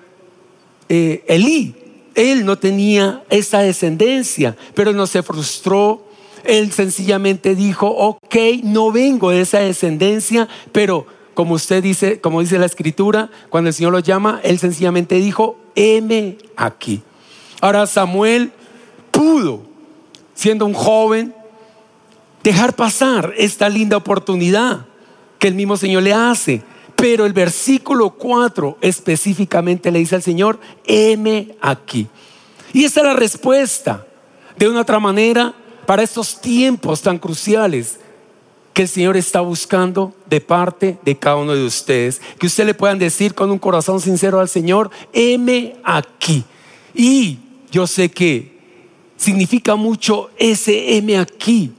eh, 0.88 1.24
Elí. 1.28 1.74
Él 2.14 2.44
no 2.44 2.58
tenía 2.58 3.24
esa 3.28 3.58
descendencia, 3.58 4.56
pero 4.74 4.92
no 4.92 5.06
se 5.06 5.22
frustró 5.22 6.04
él 6.44 6.72
sencillamente 6.72 7.54
dijo, 7.54 7.88
ok, 7.88 8.36
no 8.62 8.92
vengo 8.92 9.30
de 9.30 9.40
esa 9.40 9.60
descendencia, 9.60 10.48
pero 10.72 11.06
como 11.34 11.54
usted 11.54 11.82
dice, 11.82 12.20
como 12.20 12.40
dice 12.40 12.58
la 12.58 12.66
escritura, 12.66 13.30
cuando 13.50 13.68
el 13.68 13.74
Señor 13.74 13.92
lo 13.92 13.98
llama, 13.98 14.40
él 14.42 14.58
sencillamente 14.58 15.16
dijo, 15.16 15.58
heme 15.74 16.38
aquí. 16.56 17.02
Ahora 17.60 17.86
Samuel 17.86 18.52
pudo, 19.10 19.62
siendo 20.34 20.66
un 20.66 20.74
joven, 20.74 21.34
dejar 22.42 22.74
pasar 22.74 23.32
esta 23.36 23.68
linda 23.68 23.96
oportunidad 23.96 24.86
que 25.38 25.48
el 25.48 25.54
mismo 25.54 25.76
Señor 25.76 26.02
le 26.02 26.12
hace. 26.12 26.62
Pero 26.96 27.26
el 27.26 27.32
versículo 27.32 28.10
4 28.10 28.78
específicamente 28.80 29.90
le 29.90 29.98
dice 29.98 30.14
al 30.14 30.22
Señor, 30.22 30.60
heme 30.86 31.56
aquí. 31.60 32.06
Y 32.72 32.84
esa 32.84 33.00
es 33.00 33.06
la 33.06 33.14
respuesta. 33.14 34.06
De 34.56 34.68
una 34.68 34.82
otra 34.82 35.00
manera, 35.00 35.54
para 35.86 36.02
estos 36.02 36.40
tiempos 36.40 37.02
tan 37.02 37.18
cruciales 37.18 37.98
que 38.74 38.82
el 38.82 38.88
Señor 38.88 39.16
está 39.16 39.40
buscando 39.40 40.12
de 40.26 40.40
parte 40.40 40.98
de 41.04 41.16
cada 41.16 41.36
uno 41.36 41.54
de 41.54 41.64
ustedes. 41.64 42.20
Que 42.38 42.46
usted 42.46 42.66
le 42.66 42.74
puedan 42.74 42.98
decir 42.98 43.32
con 43.32 43.50
un 43.50 43.58
corazón 43.58 44.00
sincero 44.00 44.40
al 44.40 44.48
Señor, 44.48 44.90
heme 45.12 45.76
aquí. 45.84 46.44
Y 46.92 47.38
yo 47.70 47.86
sé 47.86 48.10
que 48.10 48.52
significa 49.16 49.76
mucho 49.76 50.30
ese 50.36 50.96
heme 50.96 51.16
aquí, 51.18 51.72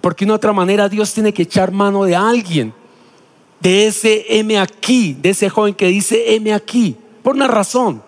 porque 0.00 0.24
de 0.24 0.30
una 0.30 0.36
otra 0.36 0.54
manera 0.54 0.88
Dios 0.88 1.12
tiene 1.12 1.34
que 1.34 1.42
echar 1.42 1.70
mano 1.70 2.04
de 2.04 2.16
alguien, 2.16 2.72
de 3.60 3.86
ese 3.86 4.24
heme 4.28 4.58
aquí, 4.58 5.16
de 5.20 5.30
ese 5.30 5.50
joven 5.50 5.74
que 5.74 5.86
dice 5.88 6.34
heme 6.34 6.54
aquí, 6.54 6.96
por 7.22 7.36
una 7.36 7.46
razón. 7.46 8.02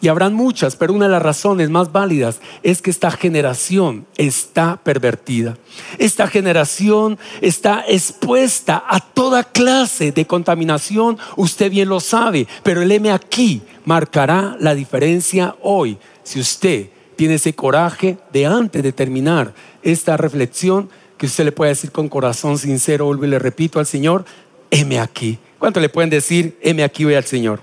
Y 0.00 0.08
habrán 0.08 0.34
muchas, 0.34 0.76
pero 0.76 0.92
una 0.92 1.06
de 1.06 1.12
las 1.12 1.22
razones 1.22 1.70
más 1.70 1.90
válidas 1.90 2.40
es 2.62 2.80
que 2.80 2.90
esta 2.90 3.10
generación 3.10 4.06
está 4.16 4.76
pervertida. 4.76 5.56
Esta 5.98 6.28
generación 6.28 7.18
está 7.40 7.84
expuesta 7.88 8.84
a 8.88 9.00
toda 9.00 9.42
clase 9.42 10.12
de 10.12 10.24
contaminación, 10.24 11.18
usted 11.36 11.70
bien 11.70 11.88
lo 11.88 11.98
sabe, 11.98 12.46
pero 12.62 12.82
el 12.82 12.92
M 12.92 13.10
aquí 13.10 13.62
marcará 13.84 14.56
la 14.60 14.76
diferencia 14.76 15.56
hoy. 15.62 15.98
Si 16.22 16.38
usted 16.38 16.90
tiene 17.16 17.34
ese 17.34 17.54
coraje 17.54 18.18
de 18.32 18.46
antes 18.46 18.82
de 18.84 18.92
terminar 18.92 19.52
esta 19.82 20.16
reflexión, 20.16 20.88
que 21.16 21.26
usted 21.26 21.44
le 21.44 21.52
pueda 21.52 21.70
decir 21.70 21.90
con 21.90 22.08
corazón 22.08 22.58
sincero, 22.58 23.06
vuelvo 23.06 23.24
y 23.24 23.28
le 23.28 23.40
repito 23.40 23.80
al 23.80 23.86
Señor, 23.86 24.24
M 24.70 25.00
aquí. 25.00 25.38
¿Cuánto 25.58 25.80
le 25.80 25.88
pueden 25.88 26.10
decir, 26.10 26.56
M 26.62 26.84
aquí 26.84 27.04
voy 27.04 27.14
al 27.14 27.24
Señor? 27.24 27.60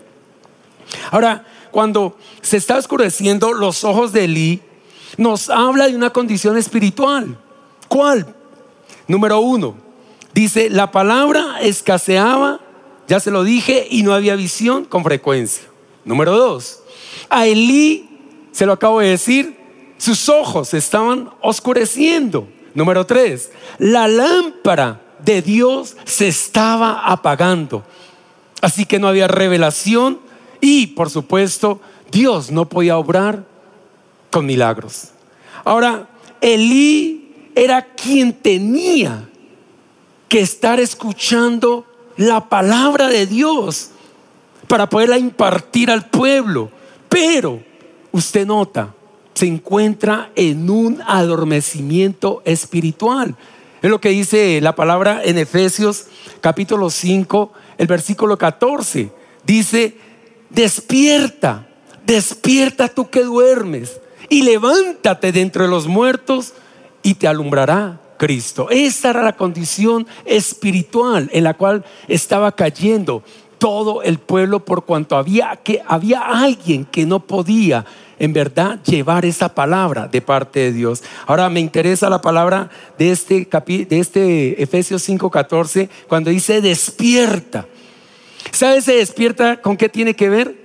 Ahora, 1.11 1.45
cuando 1.75 2.15
se 2.41 2.55
está 2.55 2.77
oscureciendo 2.77 3.51
los 3.51 3.83
ojos 3.83 4.13
de 4.13 4.23
Elí, 4.23 4.61
nos 5.17 5.49
habla 5.49 5.89
de 5.89 5.95
una 5.97 6.09
condición 6.09 6.57
espiritual. 6.57 7.37
¿Cuál? 7.89 8.33
Número 9.09 9.41
uno, 9.41 9.75
dice, 10.33 10.69
la 10.69 10.89
palabra 10.91 11.57
escaseaba, 11.59 12.61
ya 13.09 13.19
se 13.19 13.29
lo 13.29 13.43
dije, 13.43 13.89
y 13.91 14.03
no 14.03 14.13
había 14.13 14.37
visión 14.37 14.85
con 14.85 15.03
frecuencia. 15.03 15.65
Número 16.05 16.37
dos, 16.37 16.79
a 17.29 17.45
Elí, 17.45 18.07
se 18.53 18.65
lo 18.65 18.71
acabo 18.71 19.01
de 19.01 19.09
decir, 19.09 19.57
sus 19.97 20.29
ojos 20.29 20.73
estaban 20.73 21.29
oscureciendo. 21.41 22.47
Número 22.73 23.05
tres, 23.05 23.51
la 23.79 24.07
lámpara 24.07 25.01
de 25.25 25.41
Dios 25.41 25.97
se 26.05 26.29
estaba 26.29 27.01
apagando. 27.05 27.83
Así 28.61 28.85
que 28.85 28.97
no 28.97 29.09
había 29.09 29.27
revelación 29.27 30.23
y, 30.65 30.87
por 30.87 31.11
supuesto, 31.11 31.79
Dios 32.11 32.49
no 32.49 32.67
podía 32.67 32.97
obrar 32.97 33.45
con 34.31 34.47
milagros. 34.47 35.09
Ahora, 35.63 36.09
Elí 36.41 37.51
era 37.53 37.93
quien 37.93 38.33
tenía 38.33 39.29
que 40.27 40.39
estar 40.39 40.79
escuchando 40.79 41.85
la 42.17 42.49
palabra 42.49 43.09
de 43.09 43.27
Dios 43.27 43.91
para 44.67 44.89
poderla 44.89 45.19
impartir 45.19 45.91
al 45.91 46.09
pueblo. 46.09 46.71
Pero 47.09 47.61
usted 48.11 48.47
nota, 48.47 48.91
se 49.35 49.45
encuentra 49.45 50.31
en 50.35 50.67
un 50.67 50.99
adormecimiento 51.05 52.41
espiritual. 52.43 53.35
Es 53.83 53.89
lo 53.91 54.01
que 54.01 54.09
dice 54.09 54.59
la 54.61 54.73
palabra 54.73 55.21
en 55.23 55.37
Efesios 55.37 56.07
capítulo 56.41 56.89
5, 56.89 57.53
el 57.77 57.85
versículo 57.85 58.35
14. 58.35 59.11
Dice, 59.45 59.95
despierta, 60.49 61.67
despierta 62.05 62.87
tú 62.87 63.09
que 63.09 63.23
duermes 63.23 63.99
y 64.29 64.43
levántate 64.43 65.31
de 65.31 65.41
entre 65.41 65.67
los 65.67 65.87
muertos 65.87 66.53
y 67.03 67.15
te 67.15 67.27
alumbrará 67.27 67.99
Cristo. 68.17 68.69
Esa 68.69 69.11
era 69.11 69.23
la 69.23 69.35
condición 69.35 70.07
espiritual 70.25 71.29
en 71.33 71.43
la 71.43 71.53
cual 71.53 71.83
estaba 72.07 72.51
cayendo 72.53 73.23
todo 73.57 74.03
el 74.03 74.19
pueblo 74.19 74.63
por 74.65 74.85
cuanto 74.85 75.15
había 75.15 75.55
que 75.57 75.81
había 75.87 76.19
alguien 76.19 76.85
que 76.85 77.05
no 77.05 77.21
podía 77.21 77.85
en 78.19 78.33
verdad 78.33 78.79
llevar 78.83 79.25
esa 79.25 79.53
palabra 79.53 80.07
de 80.07 80.21
parte 80.21 80.59
de 80.59 80.73
Dios. 80.73 81.03
Ahora 81.25 81.49
me 81.49 81.59
interesa 81.59 82.09
la 82.09 82.21
palabra 82.21 82.69
de 82.97 83.11
este 83.11 83.47
de 83.89 83.99
este 83.99 84.61
Efesios 84.61 85.07
5:14 85.07 85.89
cuando 86.07 86.29
dice 86.29 86.61
despierta. 86.61 87.65
¿Sabe 88.55 88.77
ese 88.77 88.93
despierta 88.93 89.61
con 89.61 89.75
qué 89.75 89.89
tiene 89.89 90.13
que 90.13 90.29
ver? 90.29 90.55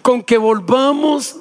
Con 0.00 0.22
que 0.22 0.38
volvamos 0.38 1.36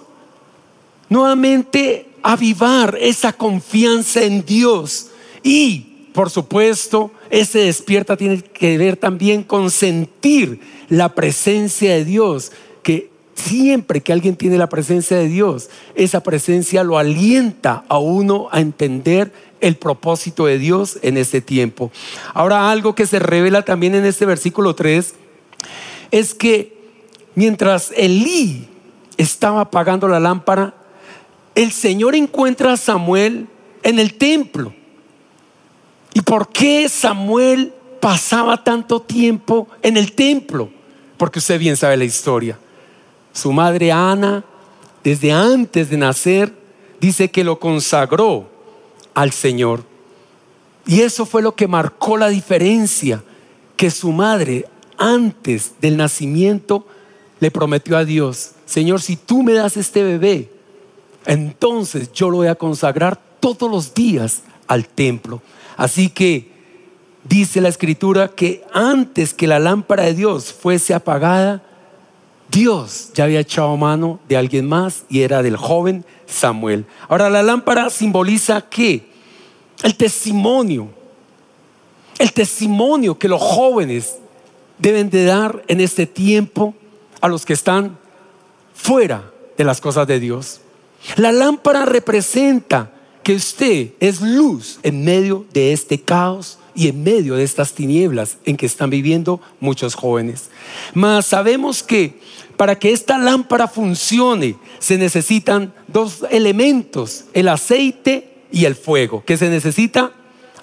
nuevamente 1.08 2.10
avivar 2.22 2.98
esa 3.00 3.32
confianza 3.32 4.24
en 4.24 4.46
Dios. 4.46 5.08
Y, 5.44 6.10
por 6.12 6.30
supuesto, 6.30 7.12
ese 7.30 7.60
despierta 7.60 8.18
tiene 8.18 8.42
que 8.42 8.78
ver 8.78 8.98
también 8.98 9.42
con 9.42 9.72
sentir 9.72 10.60
la 10.90 11.16
presencia 11.16 11.94
de 11.94 12.04
Dios, 12.04 12.52
que 12.84 13.10
siempre 13.34 14.02
que 14.02 14.12
alguien 14.12 14.36
tiene 14.36 14.58
la 14.58 14.68
presencia 14.68 15.16
de 15.16 15.30
Dios, 15.30 15.70
esa 15.96 16.24
presencia 16.24 16.84
lo 16.84 16.98
alienta 16.98 17.86
a 17.88 18.00
uno 18.00 18.50
a 18.52 18.60
entender 18.60 19.32
el 19.62 19.78
propósito 19.78 20.46
de 20.46 20.60
Dios 20.60 21.00
en 21.04 21.16
este 21.16 21.40
tiempo. 21.40 21.90
Ahora 22.34 22.70
algo 22.70 22.96
que 22.96 23.06
se 23.06 23.20
revela 23.20 23.62
también 23.62 23.96
en 23.96 24.04
este 24.04 24.26
versículo 24.26 24.76
3 24.76 25.14
es 26.12 26.34
que 26.34 26.78
mientras 27.36 27.92
Elí 27.96 28.68
estaba 29.18 29.62
apagando 29.62 30.08
la 30.08 30.20
lámpara, 30.20 30.74
el 31.56 31.72
Señor 31.72 32.16
encuentra 32.16 32.74
a 32.74 32.78
Samuel 32.78 33.48
en 33.84 34.00
el 34.00 34.14
templo. 34.14 34.74
¿Y 36.14 36.22
por 36.22 36.50
qué 36.50 36.88
Samuel 36.90 37.74
pasaba 38.00 38.64
tanto 38.64 39.02
tiempo 39.02 39.68
en 39.82 39.98
el 39.98 40.14
templo? 40.14 40.70
Porque 41.18 41.40
usted 41.40 41.60
bien 41.60 41.78
sabe 41.78 41.98
la 41.98 42.06
historia. 42.06 42.60
Su 43.34 43.52
madre 43.52 43.92
Ana, 43.92 44.44
desde 45.04 45.32
antes 45.32 45.90
de 45.90 45.98
nacer, 45.98 46.54
dice 47.00 47.30
que 47.30 47.44
lo 47.44 47.60
consagró 47.60 48.50
al 49.14 49.32
Señor. 49.32 49.84
Y 50.86 51.02
eso 51.02 51.26
fue 51.26 51.42
lo 51.42 51.56
que 51.56 51.68
marcó 51.68 52.18
la 52.18 52.30
diferencia, 52.30 53.24
que 53.76 53.92
su 53.92 54.12
madre 54.12 54.66
antes 54.98 55.74
del 55.82 55.98
nacimiento 55.98 56.86
le 57.40 57.52
prometió 57.52 57.98
a 57.98 58.06
Dios, 58.06 58.52
Señor, 58.66 59.02
si 59.02 59.16
tú 59.16 59.44
me 59.44 59.54
das 59.54 59.78
este 59.78 60.04
bebé, 60.04 60.50
entonces 61.26 62.12
yo 62.12 62.30
lo 62.30 62.38
voy 62.38 62.48
a 62.48 62.56
consagrar 62.56 63.20
todos 63.40 63.70
los 63.70 63.94
días 63.94 64.44
al 64.68 64.88
templo. 64.88 65.42
Así 65.76 66.10
que 66.10 66.52
dice 67.24 67.62
la 67.62 67.70
escritura 67.70 68.30
que 68.30 68.64
antes 68.74 69.34
que 69.34 69.48
la 69.48 69.60
lámpara 69.60 70.04
de 70.04 70.14
Dios 70.14 70.54
fuese 70.54 70.94
apagada, 70.94 71.64
Dios 72.50 73.12
ya 73.14 73.26
había 73.26 73.42
echado 73.42 73.76
mano 73.78 74.20
de 74.28 74.38
alguien 74.38 74.68
más 74.68 75.04
y 75.10 75.22
era 75.22 75.44
del 75.44 75.58
joven 75.58 76.06
Samuel. 76.26 76.86
Ahora 77.10 77.30
la 77.30 77.44
lámpara 77.44 77.90
simboliza 77.90 78.62
qué? 78.62 79.08
El 79.84 79.96
testimonio. 79.96 80.90
El 82.18 82.34
testimonio 82.34 83.20
que 83.20 83.28
los 83.28 83.42
jóvenes 83.42 84.16
deben 84.80 85.10
de 85.10 85.26
dar 85.26 85.64
en 85.68 85.82
este 85.82 86.06
tiempo 86.06 86.76
a 87.22 87.28
los 87.28 87.46
que 87.46 87.54
están 87.54 87.98
fuera 88.74 89.32
de 89.58 89.64
las 89.64 89.82
cosas 89.82 90.08
de 90.08 90.20
Dios. 90.20 90.62
La 91.16 91.32
lámpara 91.32 91.86
representa 91.86 92.92
que 93.24 93.36
usted 93.36 93.90
es 94.00 94.22
luz 94.22 94.80
en 94.84 95.04
medio 95.04 95.46
de 95.52 95.74
este 95.74 96.00
caos 96.00 96.60
y 96.76 96.88
en 96.88 97.04
medio 97.04 97.36
de 97.36 97.44
estas 97.44 97.74
tinieblas 97.74 98.38
en 98.46 98.56
que 98.56 98.66
están 98.66 98.90
viviendo 98.90 99.42
muchos 99.60 99.96
jóvenes. 99.96 100.50
Mas 100.94 101.26
sabemos 101.26 101.84
que 101.84 102.20
para 102.56 102.78
que 102.78 102.92
esta 102.92 103.18
lámpara 103.18 103.68
funcione 103.68 104.56
se 104.80 104.98
necesitan 104.98 105.74
dos 105.88 106.24
elementos, 106.30 107.26
el 107.34 107.50
aceite 107.50 108.38
y 108.52 108.66
el 108.66 108.76
fuego. 108.76 109.24
que 109.26 109.38
se 109.38 109.50
necesita? 109.50 110.12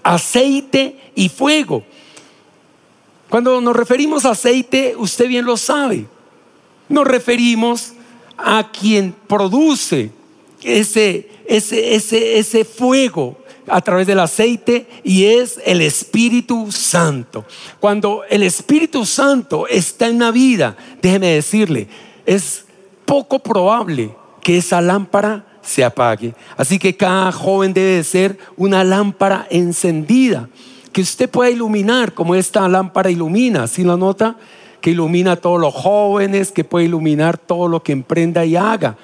Aceite 0.03 0.97
y 1.15 1.29
fuego. 1.29 1.85
Cuando 3.35 3.61
nos 3.61 3.75
referimos 3.75 4.25
a 4.25 4.31
aceite, 4.31 4.95
usted 4.97 5.27
bien 5.27 5.45
lo 5.45 5.57
sabe, 5.57 6.07
nos 6.89 7.05
referimos 7.05 7.93
a 8.39 8.71
quien 8.71 9.13
produce 9.27 10.13
ese, 10.63 11.29
ese, 11.45 11.97
ese, 11.97 12.39
ese 12.39 12.65
fuego 12.65 13.37
a 13.67 13.81
través 13.81 14.07
del 14.07 14.21
aceite 14.21 14.87
y 15.03 15.25
es 15.25 15.59
el 15.65 15.81
Espíritu 15.81 16.71
Santo. 16.71 17.45
Cuando 17.81 18.23
el 18.31 18.45
Espíritu 18.45 19.05
Santo 19.05 19.67
está 19.67 20.07
en 20.07 20.21
la 20.21 20.31
vida, 20.31 20.77
déjeme 21.03 21.35
decirle, 21.35 21.89
es 22.27 22.67
poco 23.05 23.41
probable 23.41 24.15
que 24.45 24.59
esa 24.59 24.81
lámpara 24.81 25.45
se 25.61 25.83
apague. 25.83 26.37
Así 26.57 26.79
que 26.79 26.97
cada 26.97 27.33
joven 27.33 27.75
debe 27.75 28.05
ser 28.05 28.39
una 28.57 28.85
lámpara 28.85 29.49
encendida, 29.51 30.49
que 30.95 31.03
usted 31.03 31.29
pueda 31.29 31.51
iluminar 31.51 32.15
como 32.15 32.37
esta 32.37 32.67
lámpara 32.69 33.11
ilumina. 33.11 33.67
Si 33.67 33.83
lo 33.83 33.97
nota? 33.97 34.37
Que 34.81 34.91
ilumina 34.91 35.33
a 35.33 35.37
todos 35.37 35.61
los 35.61 35.75
jóvenes, 35.75 36.53
que 36.53 36.63
puede 36.63 36.87
iluminar 36.87 37.37
todo 37.37 37.67
lo 37.67 37.83
que 37.83 37.91
emprenda 37.91 38.45
y 38.45 38.55
haga. 38.55 38.97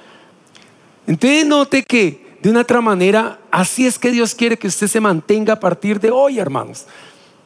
Entonces 1.09 1.45
note 1.45 1.83
que 1.83 2.37
de 2.41 2.49
una 2.49 2.61
otra 2.61 2.81
manera, 2.81 3.41
así 3.51 3.87
es 3.87 3.99
que 3.99 4.13
Dios 4.13 4.37
quiere 4.37 4.57
que 4.57 4.69
usted 4.69 4.87
se 4.87 5.01
mantenga 5.01 5.55
a 5.55 5.61
partir 5.61 5.99
de 5.99 6.13
hoy, 6.13 6.39
hermanos. 6.39 6.87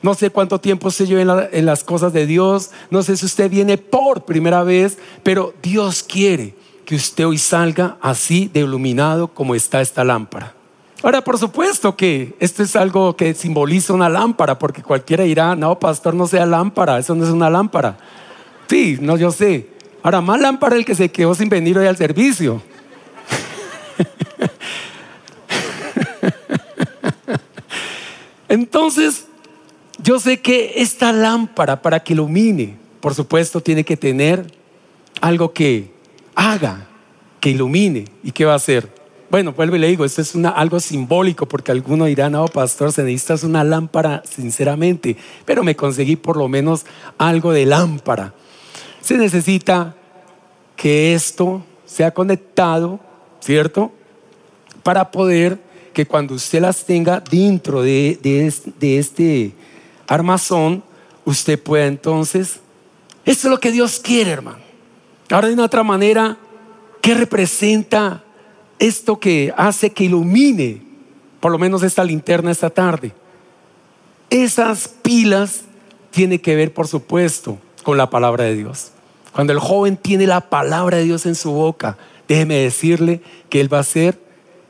No 0.03 0.13
sé 0.13 0.29
cuánto 0.29 0.61
tiempo 0.61 0.91
se 0.91 1.07
lleva 1.07 1.49
en, 1.51 1.65
las 1.65 1.83
cosas 1.83 2.13
de 2.13 2.27
Dios, 2.27 2.71
no 2.91 3.03
sé 3.03 3.17
si 3.17 3.25
usted 3.25 3.51
viene 3.51 3.79
por 3.79 4.27
primera 4.27 4.63
vez, 4.63 4.99
pero 5.23 5.55
Dios 5.63 6.03
quiere 6.03 6.55
que 6.85 6.97
usted 6.97 7.27
hoy 7.27 7.39
salga 7.39 7.97
así 8.03 8.51
de 8.53 8.61
iluminado 8.61 9.29
como 9.29 9.55
está 9.55 9.81
esta 9.81 10.05
lámpara. 10.05 10.55
Ahora, 11.05 11.23
por 11.23 11.39
supuesto 11.39 11.95
que 11.95 12.35
esto 12.41 12.63
es 12.63 12.75
algo 12.77 13.15
que 13.15 13.35
simboliza 13.35 13.93
una 13.93 14.09
lámpara, 14.09 14.59
porque 14.59 14.83
cualquiera 14.83 15.25
dirá, 15.25 15.55
no, 15.55 15.79
pastor, 15.79 16.15
no 16.15 16.27
sea 16.27 16.47
lámpara, 16.47 16.99
eso 16.99 17.15
no 17.15 17.25
es 17.25 17.31
una 17.31 17.51
lámpara. 17.51 17.99
Sí, 18.69 18.97
no, 18.99 19.19
yo 19.19 19.31
sé. 19.31 19.69
Ahora, 20.03 20.23
más 20.23 20.41
lámpara 20.41 20.77
el 20.77 20.87
que 20.87 20.95
se 20.95 21.11
quedó 21.11 21.35
sin 21.35 21.51
venir 21.51 21.77
hoy 21.77 21.87
al 21.87 21.99
servicio. 21.99 22.63
Entonces, 28.49 29.27
yo 30.03 30.19
sé 30.19 30.41
que 30.41 30.73
esta 30.77 31.13
lámpara 31.13 31.83
para 31.83 32.03
que 32.03 32.15
ilumine, 32.15 32.79
por 33.01 33.15
supuesto, 33.15 33.61
tiene 33.61 33.85
que 33.85 33.99
tener 33.99 34.47
algo 35.21 35.53
que 35.53 35.93
haga, 36.35 36.87
que 37.41 37.51
ilumine. 37.51 38.07
¿Y 38.23 38.33
qué 38.33 38.47
va 38.47 38.55
a 38.55 38.57
hacer? 38.57 39.04
Bueno, 39.35 39.53
vuelvo 39.53 39.75
y 39.75 39.81
le 39.81 39.89
digo, 39.89 40.05
esto 40.05 40.23
es 40.23 40.37
algo 40.37 40.79
simbólico 40.79 41.49
porque 41.49 41.73
alguno 41.73 42.05
dirá, 42.05 42.31
no, 42.31 42.47
pastor, 42.47 42.93
se 42.93 43.03
necesita 43.03 43.45
una 43.45 43.65
lámpara, 43.65 44.23
sinceramente, 44.25 45.17
pero 45.45 45.65
me 45.65 45.75
conseguí 45.75 46.15
por 46.15 46.37
lo 46.37 46.47
menos 46.47 46.87
algo 47.19 47.51
de 47.51 47.67
lámpara. 47.67 48.33
Se 49.01 49.19
necesita 49.19 49.97
que 50.77 51.15
esto 51.15 51.65
sea 51.85 52.13
conectado, 52.13 53.01
¿cierto? 53.41 53.91
Para 54.85 55.11
poder 55.11 55.59
que 55.93 56.07
cuando 56.07 56.35
usted 56.35 56.61
las 56.61 56.85
tenga 56.85 57.19
dentro 57.19 57.83
de, 57.83 58.21
este 58.81 59.53
armazón, 60.07 60.85
usted 61.25 61.61
pueda 61.61 61.87
entonces, 61.87 62.61
eso 63.25 63.49
es 63.49 63.51
lo 63.51 63.59
que 63.59 63.73
Dios 63.73 63.99
quiere, 63.99 64.31
hermano. 64.31 64.63
Ahora 65.29 65.49
de 65.49 65.55
una 65.55 65.65
otra 65.65 65.83
manera, 65.83 66.39
¿qué 67.01 67.15
representa 67.15 68.24
esto 68.79 69.19
que 69.19 69.53
hace 69.57 69.91
que 69.91 70.05
ilumine 70.05 70.83
por 71.41 71.53
lo 71.53 71.59
menos 71.59 71.83
esta 71.83 72.05
linterna 72.05 72.51
esta 72.51 72.71
tarde? 72.71 73.13
Esas 74.31 74.89
pilas 74.89 75.63
tienen 76.11 76.39
que 76.39 76.57
ver, 76.57 76.73
por 76.73 76.89
supuesto, 76.89 77.59
con 77.83 77.99
la 77.99 78.09
palabra 78.09 78.45
de 78.45 78.57
Dios. 78.57 78.93
Cuando 79.33 79.53
el 79.53 79.59
joven 79.59 79.97
tiene 79.97 80.27
la 80.27 80.41
palabra 80.41 80.99
de 80.99 81.05
Dios 81.05 81.27
en 81.27 81.35
su 81.35 81.51
boca, 81.51 81.99
déjeme 82.29 82.57
decirle 82.57 83.21
que 83.49 83.61
él 83.61 83.73
va 83.73 83.81
a 83.81 83.85
ser 83.85 84.19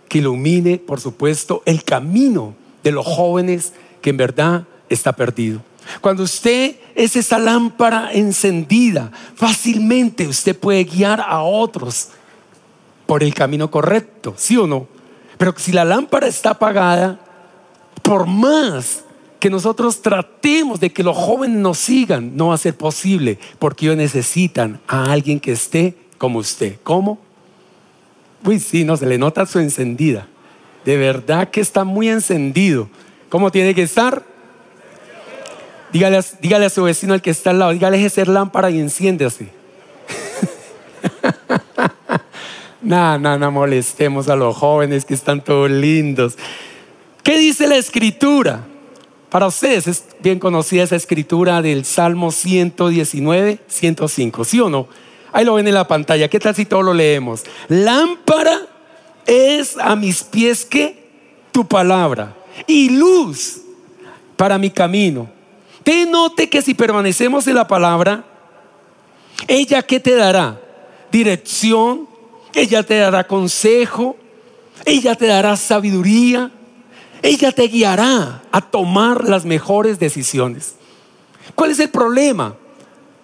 que 0.09 0.19
ilumine, 0.19 0.79
por 0.79 1.01
supuesto, 1.01 1.63
el 1.67 1.85
camino 1.85 2.55
de 2.83 2.93
los 2.93 3.07
jóvenes 3.07 3.73
que 4.01 4.11
en 4.11 4.17
verdad 4.17 4.65
está 4.89 5.13
perdido. 5.13 5.61
Cuando 6.01 6.23
usted 6.23 6.77
es 6.95 7.17
esa 7.17 7.39
lámpara 7.39 8.11
encendida, 8.13 9.11
fácilmente 9.35 10.27
usted 10.27 10.59
puede 10.59 10.85
guiar 10.85 11.21
a 11.21 11.43
otros 11.43 12.09
por 13.07 13.23
el 13.23 13.35
camino 13.35 13.71
correcto, 13.71 14.35
¿sí 14.37 14.57
o 14.57 14.67
no? 14.67 14.87
Pero 15.39 15.55
si 15.57 15.73
la 15.73 15.85
lámpara 15.85 16.27
está 16.27 16.51
apagada, 16.51 17.21
por 18.03 18.27
más 18.27 19.05
que 19.41 19.51
nosotros 19.51 20.01
tratemos 20.01 20.81
de 20.81 20.93
que 20.93 21.03
los 21.03 21.17
jóvenes 21.17 21.59
nos 21.59 21.79
sigan, 21.79 22.37
no 22.37 22.49
va 22.49 22.55
a 22.55 22.59
ser 22.59 22.77
posible, 22.77 23.39
porque 23.59 23.87
ellos 23.87 23.97
necesitan 23.97 24.81
a 24.87 25.13
alguien 25.13 25.39
que 25.39 25.53
esté 25.53 25.97
como 26.19 26.39
usted. 26.39 26.79
¿Cómo? 26.83 27.19
Uy, 28.45 28.59
sí, 28.59 28.85
no, 28.85 28.97
se 28.97 29.07
le 29.07 29.19
nota 29.19 29.47
su 29.47 29.59
encendida. 29.59 30.27
De 30.85 30.97
verdad 30.97 31.51
que 31.51 31.61
está 31.61 31.85
muy 31.85 32.09
encendido. 32.09 32.89
¿Cómo 33.29 33.51
tiene 33.51 33.75
que 33.75 33.83
estar? 33.83 34.23
Dígale, 35.93 36.21
dígale 36.41 36.67
a 36.67 36.71
su 36.71 36.83
vecino 36.83 37.15
al 37.15 37.23
que 37.23 37.31
está 37.31 37.51
al 37.51 37.59
lado, 37.59 37.73
dígale 37.73 38.05
ese 38.05 38.27
lámpara 38.27 38.71
y 38.71 38.81
enciéndase. 38.81 39.49
No, 42.85 43.19
no, 43.19 43.39
no 43.39 43.51
molestemos 43.51 44.29
a 44.29 44.37
los 44.37 44.55
jóvenes 44.57 45.07
que 45.07 45.15
están 45.15 45.43
todos 45.43 45.71
lindos. 45.71 46.37
¿Qué 47.23 47.39
dice 47.39 47.67
la 47.67 47.77
escritura? 47.77 48.67
Para 49.31 49.47
ustedes 49.47 49.87
es 49.87 50.05
bien 50.21 50.39
conocida 50.39 50.83
esa 50.83 50.95
escritura 50.95 51.63
del 51.63 51.87
Salmo 51.87 52.31
119, 52.31 53.59
105, 53.67 54.45
¿sí 54.45 54.61
o 54.61 54.69
no? 54.69 54.87
Ahí 55.33 55.47
lo 55.47 55.55
ven 55.55 55.67
en 55.67 55.75
la 55.75 55.89
pantalla. 55.89 56.29
¿Qué 56.29 56.39
tal 56.39 56.55
si 56.55 56.67
todos 56.67 56.85
lo 56.85 56.93
leemos? 56.93 57.43
Lámpara 57.69 58.61
es 59.27 59.79
a 59.79 59.97
mis 59.97 60.23
pies 60.23 60.67
que 60.67 61.09
tu 61.53 61.67
palabra 61.67 62.37
y 62.67 62.91
luz 62.91 63.63
para 64.37 64.59
mi 64.59 64.69
camino. 64.69 65.31
Te 65.83 66.05
note 66.05 66.51
que 66.51 66.61
si 66.61 66.75
permanecemos 66.75 67.47
en 67.47 67.55
la 67.55 67.67
palabra, 67.67 68.25
ella 69.49 69.83
qué 69.83 70.01
te 70.01 70.15
dará? 70.15 70.61
Dirección, 71.11 72.14
ella 72.55 72.83
te 72.83 72.97
dará 72.97 73.27
consejo, 73.27 74.17
ella 74.85 75.15
te 75.15 75.27
dará 75.27 75.57
sabiduría, 75.57 76.51
ella 77.23 77.53
te 77.53 77.69
guiará 77.69 78.43
a 78.53 78.61
tomar 78.61 79.29
las 79.29 79.45
mejores 79.45 79.99
decisiones. 79.99 80.75
¿Cuál 81.55 81.71
es 81.71 81.81
el 81.81 81.91
problema 81.91 82.55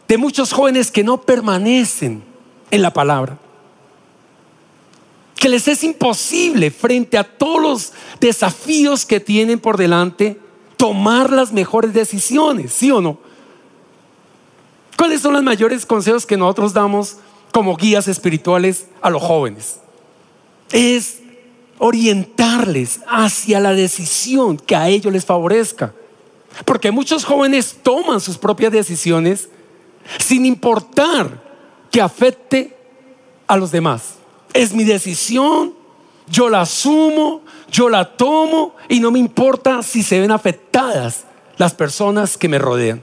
de 0.08 0.18
muchos 0.18 0.52
jóvenes 0.52 0.90
que 0.90 1.04
no 1.04 1.20
permanecen 1.20 2.22
en 2.70 2.82
la 2.82 2.92
palabra? 2.92 3.38
Que 5.36 5.48
les 5.48 5.68
es 5.68 5.84
imposible 5.84 6.70
frente 6.70 7.16
a 7.16 7.24
todos 7.24 7.60
los 7.62 7.92
desafíos 8.20 9.06
que 9.06 9.20
tienen 9.20 9.58
por 9.58 9.76
delante 9.76 10.38
tomar 10.76 11.30
las 11.30 11.52
mejores 11.52 11.92
decisiones, 11.92 12.72
¿sí 12.72 12.90
o 12.90 13.00
no? 13.00 13.18
¿Cuáles 14.96 15.22
son 15.22 15.32
los 15.32 15.42
mayores 15.42 15.86
consejos 15.86 16.26
que 16.26 16.36
nosotros 16.36 16.72
damos 16.72 17.16
como 17.52 17.76
guías 17.76 18.08
espirituales 18.08 18.86
a 19.00 19.10
los 19.10 19.22
jóvenes? 19.22 19.80
Es 20.72 21.20
orientarles 21.78 23.00
hacia 23.08 23.58
la 23.58 23.72
decisión 23.72 24.56
que 24.58 24.76
a 24.76 24.88
ellos 24.88 25.12
les 25.12 25.24
favorezca. 25.24 25.94
Porque 26.64 26.90
muchos 26.90 27.24
jóvenes 27.24 27.76
toman 27.82 28.20
sus 28.20 28.36
propias 28.36 28.72
decisiones 28.72 29.48
sin 30.18 30.44
importar 30.46 31.42
que 31.90 32.00
afecte 32.00 32.76
a 33.46 33.56
los 33.56 33.72
demás. 33.72 34.14
Es 34.52 34.72
mi 34.72 34.84
decisión, 34.84 35.74
yo 36.28 36.48
la 36.48 36.62
asumo, 36.62 37.42
yo 37.70 37.88
la 37.88 38.16
tomo 38.16 38.74
y 38.88 39.00
no 39.00 39.10
me 39.10 39.18
importa 39.18 39.82
si 39.82 40.02
se 40.02 40.20
ven 40.20 40.30
afectadas 40.30 41.24
las 41.56 41.74
personas 41.74 42.36
que 42.36 42.48
me 42.48 42.58
rodean. 42.58 43.02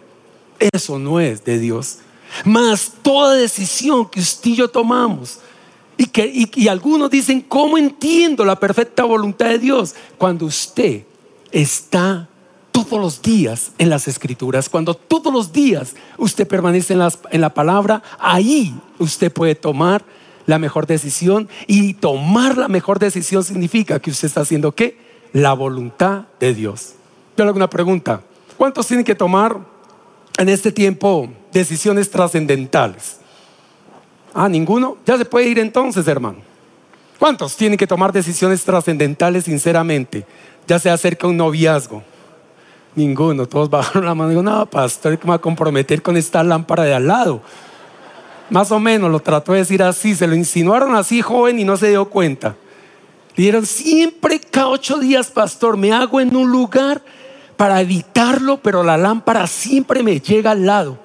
Eso 0.60 1.00
no 1.00 1.20
es 1.20 1.44
de 1.44 1.60
Dios. 1.60 2.00
Más 2.46 2.92
toda 3.02 3.36
decisión 3.36 4.10
que 4.10 4.20
usted 4.20 4.52
y 4.52 4.56
yo 4.56 4.68
tomamos, 4.68 5.40
y, 5.98 6.06
que, 6.06 6.32
y, 6.54 6.68
algunos 6.68 7.10
dicen, 7.10 7.42
¿cómo 7.42 7.78
entiendo 7.78 8.46
la 8.46 8.60
perfecta 8.60 9.04
voluntad 9.04 9.48
de 9.48 9.58
Dios? 9.58 9.96
Cuando 10.20 10.46
usted 10.46 11.04
está 11.52 12.30
todos 12.72 13.02
los 13.02 13.20
días 13.20 13.72
en 13.80 13.90
las 13.90 14.08
escrituras, 14.08 14.70
cuando 14.70 14.94
todos 14.94 15.34
los 15.34 15.52
días 15.52 15.96
usted 16.18 16.48
permanece 16.48 16.94
en, 16.94 17.02
en 17.32 17.42
la 17.42 17.52
palabra, 17.52 18.04
ahí 18.20 18.76
usted 19.00 19.32
puede 19.34 19.56
tomar 19.56 20.06
la 20.46 20.60
mejor 20.60 20.86
decisión 20.86 21.50
y 21.66 21.96
tomar 21.96 22.58
la 22.58 22.68
mejor 22.68 23.00
decisión 23.00 23.44
significa 23.44 24.00
que 24.00 24.12
usted 24.12 24.28
está 24.28 24.42
haciendo 24.42 24.74
qué? 24.74 25.00
La 25.34 25.54
voluntad 25.54 26.26
de 26.40 26.54
Dios. 26.54 26.94
Yo 27.36 27.44
le 27.44 27.50
hago 27.50 27.58
una 27.58 27.70
pregunta. 27.70 28.22
¿Cuántos 28.56 28.88
tienen 28.88 29.04
que 29.04 29.16
tomar 29.16 29.60
en 30.38 30.50
este 30.50 30.72
tiempo 30.72 31.30
decisiones 31.52 32.10
trascendentales? 32.10 33.18
Ah, 34.34 34.48
ninguno. 34.48 34.98
Ya 35.06 35.18
se 35.18 35.26
puede 35.26 35.48
ir 35.48 35.60
entonces, 35.60 36.08
hermano. 36.08 36.38
¿Cuántos 37.18 37.58
tienen 37.58 37.78
que 37.78 37.88
tomar 37.88 38.14
decisiones 38.14 38.64
trascendentales 38.64 39.46
sinceramente? 39.46 40.26
Ya 40.68 40.78
sea 40.78 40.94
acerca 40.94 41.28
un 41.28 41.38
noviazgo. 41.38 42.04
Ninguno. 42.96 43.48
Todos 43.48 43.70
bajaron 43.72 44.06
la 44.06 44.14
mano 44.14 44.30
y 44.30 44.34
digo, 44.34 44.44
no, 44.44 44.66
pastor, 44.68 45.18
¿qué 45.18 45.26
me 45.26 45.30
va 45.30 45.36
a 45.36 45.40
comprometer 45.40 46.02
con 46.02 46.18
esta 46.18 46.44
lámpara 46.44 46.84
de 46.84 46.94
al 46.94 47.08
lado? 47.08 47.42
Más 48.50 48.72
o 48.72 48.80
menos 48.80 49.12
lo 49.12 49.20
trató 49.20 49.54
de 49.54 49.60
decir 49.60 49.84
así, 49.84 50.16
se 50.16 50.28
lo 50.28 50.36
insinuaron 50.36 50.96
así 50.96 51.22
joven 51.22 51.60
y 51.60 51.64
no 51.64 51.76
se 51.76 51.90
dio 51.90 52.06
cuenta. 52.06 52.56
Dijeron, 53.36 53.66
siempre 53.66 54.40
cada 54.40 54.70
ocho 54.70 55.00
días, 55.00 55.30
pastor, 55.30 55.78
me 55.78 55.92
hago 55.92 56.22
en 56.22 56.36
un 56.36 56.50
lugar 56.50 57.04
para 57.58 57.82
evitarlo, 57.82 58.58
pero 58.58 58.84
la 58.84 58.98
lámpara 58.98 59.48
siempre 59.48 60.04
me 60.04 60.20
llega 60.22 60.52
al 60.52 60.66
lado. 60.66 61.00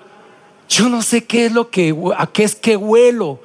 Yo 0.69 0.88
no 0.88 1.03
sé 1.03 1.25
qué 1.25 1.47
es 1.47 1.53
lo 1.53 1.71
que, 1.71 1.95
a 2.17 2.27
qué 2.27 2.45
es 2.45 2.55
que 2.55 2.77
huelo, 2.77 3.41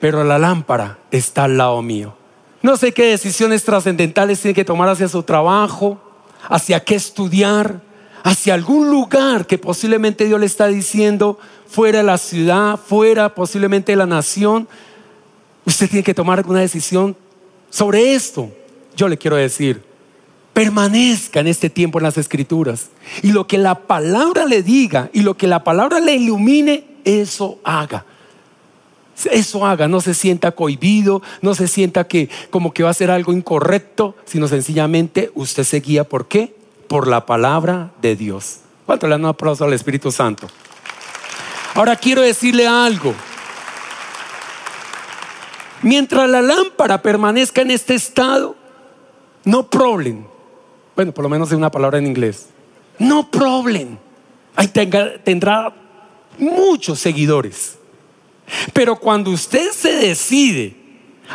pero 0.00 0.24
la 0.24 0.38
lámpara 0.38 0.98
está 1.10 1.44
al 1.44 1.58
lado 1.58 1.80
mío. 1.82 2.14
No 2.62 2.76
sé 2.76 2.92
qué 2.92 3.04
decisiones 3.04 3.62
trascendentales 3.64 4.40
tiene 4.40 4.54
que 4.54 4.64
tomar 4.64 4.88
hacia 4.88 5.08
su 5.08 5.22
trabajo, 5.22 6.00
hacia 6.48 6.80
qué 6.80 6.94
estudiar, 6.94 7.80
hacia 8.24 8.54
algún 8.54 8.90
lugar 8.90 9.46
que 9.46 9.58
posiblemente 9.58 10.24
Dios 10.24 10.40
le 10.40 10.46
está 10.46 10.66
diciendo, 10.66 11.38
fuera 11.68 11.98
de 11.98 12.04
la 12.04 12.18
ciudad, 12.18 12.78
fuera 12.78 13.34
posiblemente 13.34 13.92
de 13.92 13.96
la 13.96 14.06
nación. 14.06 14.66
Usted 15.64 15.88
tiene 15.88 16.02
que 16.02 16.14
tomar 16.14 16.38
alguna 16.38 16.60
decisión 16.60 17.16
sobre 17.70 18.14
esto. 18.14 18.50
Yo 18.96 19.08
le 19.08 19.18
quiero 19.18 19.36
decir, 19.36 19.82
permanezca 20.56 21.40
en 21.40 21.48
este 21.48 21.68
tiempo 21.68 21.98
en 21.98 22.04
las 22.04 22.16
escrituras. 22.16 22.88
Y 23.20 23.32
lo 23.32 23.46
que 23.46 23.58
la 23.58 23.74
palabra 23.74 24.46
le 24.46 24.62
diga 24.62 25.10
y 25.12 25.20
lo 25.20 25.36
que 25.36 25.46
la 25.46 25.62
palabra 25.62 26.00
le 26.00 26.14
ilumine, 26.14 26.82
eso 27.04 27.58
haga. 27.62 28.06
Eso 29.30 29.66
haga, 29.66 29.86
no 29.86 30.00
se 30.00 30.14
sienta 30.14 30.52
cohibido, 30.52 31.20
no 31.42 31.54
se 31.54 31.68
sienta 31.68 32.08
que 32.08 32.30
como 32.48 32.72
que 32.72 32.82
va 32.82 32.88
a 32.88 32.94
ser 32.94 33.10
algo 33.10 33.34
incorrecto, 33.34 34.16
sino 34.24 34.48
sencillamente 34.48 35.30
usted 35.34 35.62
se 35.62 35.80
guía 35.80 36.04
por 36.04 36.26
qué? 36.26 36.56
Por 36.88 37.06
la 37.06 37.26
palabra 37.26 37.90
de 38.00 38.16
Dios. 38.16 38.60
¿Cuánto 38.86 39.06
le 39.08 39.10
dan 39.10 39.26
aplauso 39.26 39.64
al 39.64 39.74
Espíritu 39.74 40.10
Santo? 40.10 40.48
Ahora 41.74 41.96
quiero 41.96 42.22
decirle 42.22 42.66
algo. 42.66 43.12
Mientras 45.82 46.26
la 46.30 46.40
lámpara 46.40 47.02
permanezca 47.02 47.60
en 47.60 47.72
este 47.72 47.94
estado, 47.94 48.56
no 49.44 49.68
problem. 49.68 50.24
Bueno, 50.96 51.12
por 51.12 51.22
lo 51.22 51.28
menos 51.28 51.50
es 51.50 51.56
una 51.56 51.70
palabra 51.70 51.98
en 51.98 52.06
inglés. 52.06 52.46
No 52.98 53.30
problem. 53.30 53.98
Ahí 54.56 54.68
tendrá 54.68 55.72
muchos 56.38 56.98
seguidores. 56.98 57.76
Pero 58.72 58.96
cuando 58.96 59.30
usted 59.30 59.70
se 59.72 59.94
decide 59.94 60.74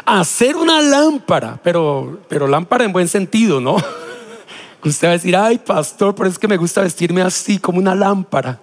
a 0.05 0.21
hacer 0.21 0.55
una 0.55 0.81
lámpara, 0.81 1.59
pero, 1.63 2.21
pero 2.27 2.47
lámpara 2.47 2.85
en 2.85 2.91
buen 2.91 3.07
sentido, 3.07 3.61
¿no? 3.61 3.77
Usted 4.83 5.07
va 5.07 5.11
a 5.11 5.13
decir, 5.13 5.35
ay, 5.35 5.59
pastor, 5.59 6.15
pero 6.15 6.27
es 6.27 6.39
que 6.39 6.47
me 6.47 6.57
gusta 6.57 6.81
vestirme 6.81 7.21
así 7.21 7.59
como 7.59 7.77
una 7.77 7.93
lámpara. 7.93 8.59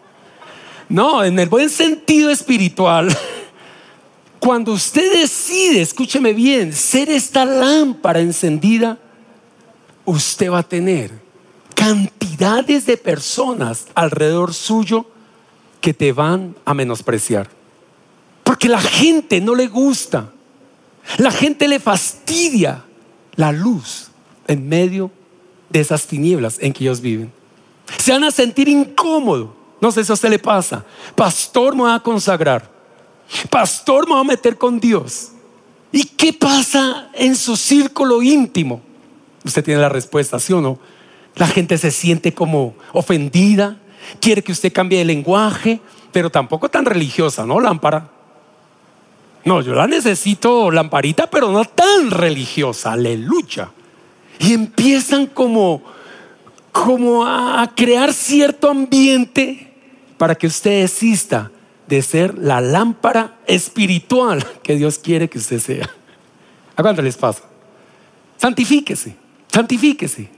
No, 0.89 1.23
en 1.23 1.39
el 1.39 1.49
buen 1.49 1.71
sentido 1.71 2.31
espiritual. 2.31 3.17
Cuando 4.41 4.73
usted 4.73 5.21
decide, 5.21 5.81
escúcheme 5.81 6.33
bien, 6.33 6.73
ser 6.73 7.11
esta 7.11 7.45
lámpara 7.45 8.21
encendida, 8.21 8.99
usted 10.09 10.51
va 10.51 10.59
a 10.59 10.63
tener 10.63 11.11
cantidades 11.75 12.87
de 12.87 12.97
personas 12.97 13.87
alrededor 13.95 14.55
suyo 14.55 15.07
que 15.81 15.93
te 15.93 16.13
van 16.13 16.57
a 16.65 16.75
menospreciar. 16.75 17.49
Porque 18.43 18.69
la 18.69 18.81
gente 18.81 19.41
no 19.41 19.55
le 19.55 19.69
gusta. 19.69 20.33
La 21.19 21.31
gente 21.31 21.69
le 21.69 21.79
fastidia 21.79 22.85
la 23.37 23.53
luz 23.53 24.09
en 24.47 24.69
medio 24.69 25.11
de 25.69 25.81
esas 25.81 26.07
tinieblas 26.07 26.57
en 26.59 26.73
que 26.73 26.85
ellos 26.85 27.01
viven. 27.01 27.31
Se 27.99 28.13
van 28.13 28.25
a 28.25 28.31
sentir 28.31 28.69
incómodos. 28.69 29.51
No 29.81 29.93
sé 29.93 30.05
si 30.05 30.11
a 30.11 30.15
usted 30.15 30.31
le 30.31 30.39
pasa. 30.39 30.85
Pastor, 31.15 31.77
me 31.77 31.83
va 31.83 31.97
a 31.97 32.03
consagrar. 32.03 32.69
Pastor, 33.51 34.09
me 34.09 34.15
va 34.15 34.21
a 34.21 34.25
meter 34.25 34.57
con 34.57 34.81
Dios. 34.81 35.33
¿Y 35.93 36.05
qué 36.05 36.33
pasa 36.33 37.11
en 37.15 37.37
su 37.37 37.57
círculo 37.57 38.23
íntimo? 38.23 38.88
Usted 39.45 39.65
tiene 39.65 39.81
la 39.81 39.89
respuesta, 39.89 40.39
¿sí 40.39 40.53
o 40.53 40.61
no? 40.61 40.79
La 41.37 41.47
gente 41.47 41.79
se 41.79 41.91
siente 41.91 42.35
como 42.35 42.75
ofendida, 42.93 43.79
quiere 44.21 44.43
que 44.43 44.53
usted 44.53 44.73
cambie 44.73 44.99
de 44.99 45.05
lenguaje, 45.05 45.81
pero 46.13 46.31
tampoco 46.31 46.69
tan 46.69 46.85
religiosa, 46.85 47.47
¿no? 47.47 47.61
Lámpara. 47.61 48.11
No, 49.45 49.61
yo 49.61 49.75
la 49.75 49.87
necesito 49.87 50.71
lamparita, 50.71 51.31
pero 51.31 51.51
no 51.51 51.65
tan 51.65 52.11
religiosa, 52.11 52.93
aleluya. 52.93 53.71
Y 54.41 54.53
empiezan 54.53 55.27
como, 55.27 55.83
como 56.73 57.25
a 57.25 57.73
crear 57.75 58.13
cierto 58.13 58.71
ambiente 58.71 59.73
para 60.17 60.35
que 60.35 60.49
usted 60.49 60.83
desista 60.83 61.51
de 61.87 62.03
ser 62.03 62.37
la 62.37 62.61
lámpara 62.61 63.39
espiritual 63.47 64.45
que 64.63 64.77
Dios 64.77 64.99
quiere 64.99 65.29
que 65.29 65.39
usted 65.39 65.61
sea. 65.61 65.89
¿A 66.77 66.83
cuánto 66.83 67.01
les 67.01 67.17
pasa? 67.17 67.43
Santifíquese, 68.37 69.17
santifíquese. 69.59 70.29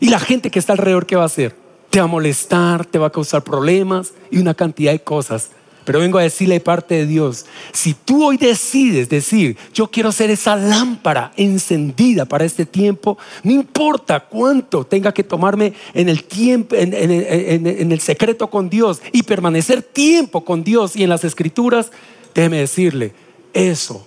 ¿Y 0.00 0.08
la 0.08 0.18
gente 0.18 0.50
que 0.50 0.58
está 0.58 0.72
alrededor 0.72 1.04
qué 1.04 1.14
va 1.14 1.24
a 1.24 1.26
hacer? 1.26 1.54
Te 1.90 1.98
va 1.98 2.06
a 2.06 2.08
molestar, 2.08 2.86
te 2.86 2.98
va 2.98 3.08
a 3.08 3.12
causar 3.12 3.44
problemas 3.44 4.14
y 4.30 4.38
una 4.38 4.54
cantidad 4.54 4.92
de 4.92 5.00
cosas. 5.00 5.50
Pero 5.84 5.98
vengo 5.98 6.16
a 6.16 6.22
decirle 6.22 6.54
de 6.54 6.60
parte 6.60 6.94
de 6.94 7.06
Dios, 7.06 7.44
si 7.72 7.92
tú 7.92 8.24
hoy 8.24 8.38
decides 8.38 9.10
decir, 9.10 9.58
yo 9.74 9.90
quiero 9.90 10.10
ser 10.10 10.30
esa 10.30 10.56
lámpara 10.56 11.32
encendida 11.36 12.24
para 12.24 12.46
este 12.46 12.64
tiempo, 12.64 13.18
no 13.42 13.52
importa 13.52 14.20
cuánto 14.20 14.84
tenga 14.86 15.12
que 15.12 15.24
tomarme 15.24 15.74
en 15.92 16.08
el 16.08 16.24
tiempo, 16.24 16.76
en, 16.76 16.94
en 16.94 17.92
el 17.92 18.00
secreto 18.00 18.48
con 18.48 18.70
Dios 18.70 19.02
y 19.12 19.22
permanecer 19.22 19.82
tiempo 19.82 20.46
con 20.46 20.64
Dios 20.64 20.96
y 20.96 21.02
en 21.02 21.10
las 21.10 21.24
escrituras, 21.24 21.90
déjeme 22.34 22.58
decirle, 22.58 23.12
eso 23.52 24.06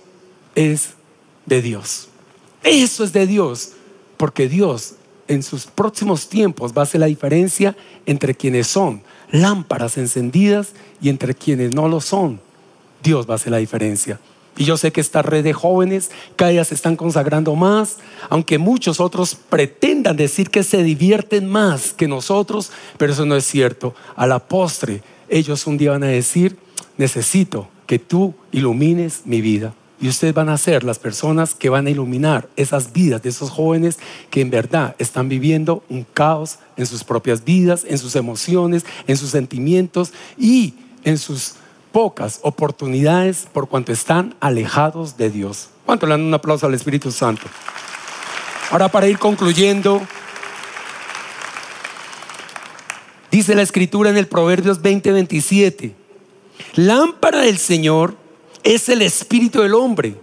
es 0.56 0.94
de 1.46 1.62
Dios. 1.62 2.08
Eso 2.64 3.04
es 3.04 3.12
de 3.12 3.26
Dios, 3.26 3.74
porque 4.16 4.48
Dios 4.48 4.94
en 5.28 5.42
sus 5.42 5.66
próximos 5.66 6.28
tiempos 6.28 6.72
va 6.76 6.82
a 6.82 6.84
hacer 6.84 7.00
la 7.00 7.06
diferencia 7.06 7.76
entre 8.06 8.34
quienes 8.34 8.66
son 8.66 9.02
lámparas 9.30 9.98
encendidas 9.98 10.72
y 11.00 11.08
entre 11.08 11.34
quienes 11.34 11.74
no 11.74 11.88
lo 11.88 12.00
son. 12.00 12.40
Dios 13.02 13.28
va 13.28 13.34
a 13.34 13.36
hacer 13.36 13.50
la 13.50 13.58
diferencia. 13.58 14.20
Y 14.56 14.64
yo 14.64 14.76
sé 14.76 14.92
que 14.92 15.00
esta 15.00 15.22
red 15.22 15.42
de 15.42 15.52
jóvenes 15.52 16.12
cada 16.36 16.52
día 16.52 16.64
se 16.64 16.74
están 16.74 16.94
consagrando 16.94 17.56
más, 17.56 17.98
aunque 18.30 18.58
muchos 18.58 19.00
otros 19.00 19.34
pretendan 19.34 20.16
decir 20.16 20.50
que 20.50 20.62
se 20.62 20.84
divierten 20.84 21.50
más 21.50 21.92
que 21.92 22.06
nosotros, 22.06 22.70
pero 22.96 23.12
eso 23.12 23.26
no 23.26 23.34
es 23.34 23.44
cierto. 23.44 23.94
A 24.14 24.28
la 24.28 24.38
postre, 24.38 25.02
ellos 25.28 25.66
un 25.66 25.76
día 25.76 25.90
van 25.90 26.04
a 26.04 26.08
decir, 26.08 26.56
necesito 26.96 27.68
que 27.86 27.98
tú 27.98 28.34
ilumines 28.52 29.22
mi 29.24 29.40
vida. 29.40 29.74
Y 30.00 30.08
ustedes 30.08 30.34
van 30.34 30.48
a 30.48 30.58
ser 30.58 30.82
las 30.82 30.98
personas 30.98 31.54
que 31.54 31.68
van 31.68 31.86
a 31.86 31.90
iluminar 31.90 32.48
esas 32.56 32.92
vidas 32.92 33.22
de 33.22 33.28
esos 33.28 33.50
jóvenes 33.50 33.98
que 34.30 34.40
en 34.40 34.50
verdad 34.50 34.96
están 34.98 35.28
viviendo 35.28 35.84
un 35.88 36.04
caos 36.04 36.58
en 36.76 36.86
sus 36.86 37.04
propias 37.04 37.44
vidas, 37.44 37.84
en 37.88 37.98
sus 37.98 38.16
emociones, 38.16 38.84
en 39.06 39.16
sus 39.16 39.30
sentimientos 39.30 40.12
y 40.36 40.74
en 41.04 41.16
sus 41.18 41.54
pocas 41.92 42.40
oportunidades 42.42 43.46
por 43.52 43.68
cuanto 43.68 43.92
están 43.92 44.34
alejados 44.40 45.16
de 45.16 45.30
Dios. 45.30 45.68
¿Cuánto 45.86 46.06
le 46.06 46.14
dan 46.14 46.22
un 46.22 46.34
aplauso 46.34 46.66
al 46.66 46.74
Espíritu 46.74 47.12
Santo? 47.12 47.46
Ahora 48.70 48.88
para 48.88 49.06
ir 49.06 49.18
concluyendo, 49.18 50.02
dice 53.30 53.54
la 53.54 53.62
escritura 53.62 54.10
en 54.10 54.16
el 54.16 54.26
Proverbios 54.26 54.82
20:27, 54.82 55.94
lámpara 56.74 57.42
del 57.42 57.58
Señor 57.58 58.23
es 58.64 58.88
el 58.88 59.02
espíritu 59.02 59.60
del 59.60 59.74
hombre, 59.74 60.16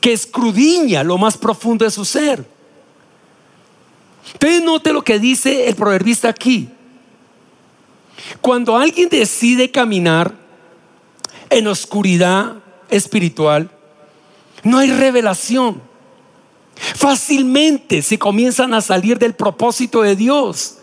que 0.00 0.12
escrudiña 0.12 1.02
lo 1.02 1.18
más 1.18 1.36
profundo 1.36 1.84
de 1.84 1.90
su 1.90 2.04
ser. 2.04 2.46
Entonces 4.32 4.62
note 4.62 4.92
lo 4.92 5.02
que 5.02 5.18
dice 5.18 5.68
el 5.68 5.74
proverbista 5.74 6.28
aquí. 6.28 6.68
Cuando 8.40 8.76
alguien 8.76 9.08
decide 9.08 9.70
caminar 9.70 10.34
en 11.50 11.66
oscuridad 11.66 12.56
espiritual, 12.90 13.70
no 14.62 14.78
hay 14.78 14.92
revelación. 14.92 15.82
Fácilmente 16.76 18.02
se 18.02 18.18
comienzan 18.18 18.72
a 18.74 18.80
salir 18.80 19.18
del 19.18 19.34
propósito 19.34 20.02
de 20.02 20.14
Dios. 20.14 20.78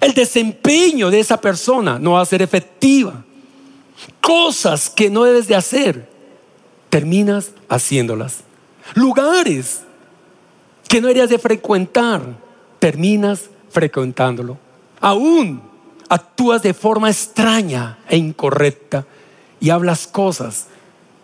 El 0.00 0.12
desempeño 0.12 1.10
de 1.10 1.20
esa 1.20 1.40
persona 1.40 1.98
no 2.00 2.12
va 2.12 2.22
a 2.22 2.26
ser 2.26 2.42
efectiva 2.42 3.24
cosas 4.20 4.90
que 4.90 5.10
no 5.10 5.24
debes 5.24 5.48
de 5.48 5.56
hacer, 5.56 6.08
terminas 6.90 7.52
haciéndolas. 7.68 8.40
Lugares 8.94 9.82
que 10.88 11.00
no 11.00 11.08
deberías 11.08 11.30
de 11.30 11.38
frecuentar, 11.38 12.22
terminas 12.78 13.50
frecuentándolo. 13.70 14.58
Aún 15.00 15.62
actúas 16.08 16.62
de 16.62 16.74
forma 16.74 17.10
extraña 17.10 17.98
e 18.08 18.16
incorrecta 18.16 19.06
y 19.60 19.70
hablas 19.70 20.06
cosas 20.06 20.66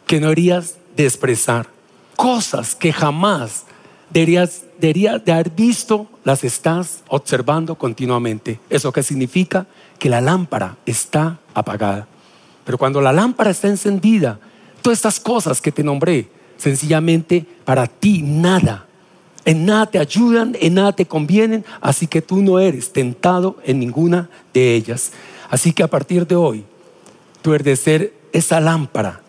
que 0.06 0.20
no 0.20 0.28
deberías 0.28 0.76
de 0.96 1.04
expresar. 1.04 1.68
Cosas 2.16 2.74
que 2.74 2.92
jamás 2.92 3.64
deberías, 4.10 4.62
deberías 4.78 5.24
de 5.24 5.32
haber 5.32 5.50
visto, 5.50 6.08
las 6.24 6.44
estás 6.44 7.04
observando 7.08 7.76
continuamente. 7.76 8.60
¿Eso 8.68 8.92
qué 8.92 9.02
significa? 9.02 9.66
Que 9.98 10.08
la 10.08 10.20
lámpara 10.20 10.76
está 10.84 11.38
apagada. 11.54 12.08
Pero 12.70 12.78
cuando 12.78 13.00
la 13.00 13.12
lámpara 13.12 13.50
está 13.50 13.66
encendida, 13.66 14.38
todas 14.80 15.00
estas 15.00 15.18
cosas 15.18 15.60
que 15.60 15.72
te 15.72 15.82
nombré, 15.82 16.28
sencillamente 16.56 17.44
para 17.64 17.88
ti 17.88 18.22
nada, 18.22 18.86
en 19.44 19.66
nada 19.66 19.86
te 19.86 19.98
ayudan, 19.98 20.56
en 20.60 20.74
nada 20.74 20.92
te 20.92 21.04
convienen, 21.04 21.64
así 21.80 22.06
que 22.06 22.22
tú 22.22 22.42
no 22.42 22.60
eres 22.60 22.92
tentado 22.92 23.56
en 23.64 23.80
ninguna 23.80 24.30
de 24.54 24.76
ellas. 24.76 25.10
Así 25.48 25.72
que 25.72 25.82
a 25.82 25.88
partir 25.88 26.28
de 26.28 26.36
hoy, 26.36 26.64
tú 27.42 27.54
eres 27.54 27.64
de 27.64 27.74
ser 27.74 28.14
esa 28.32 28.60
lámpara 28.60 29.20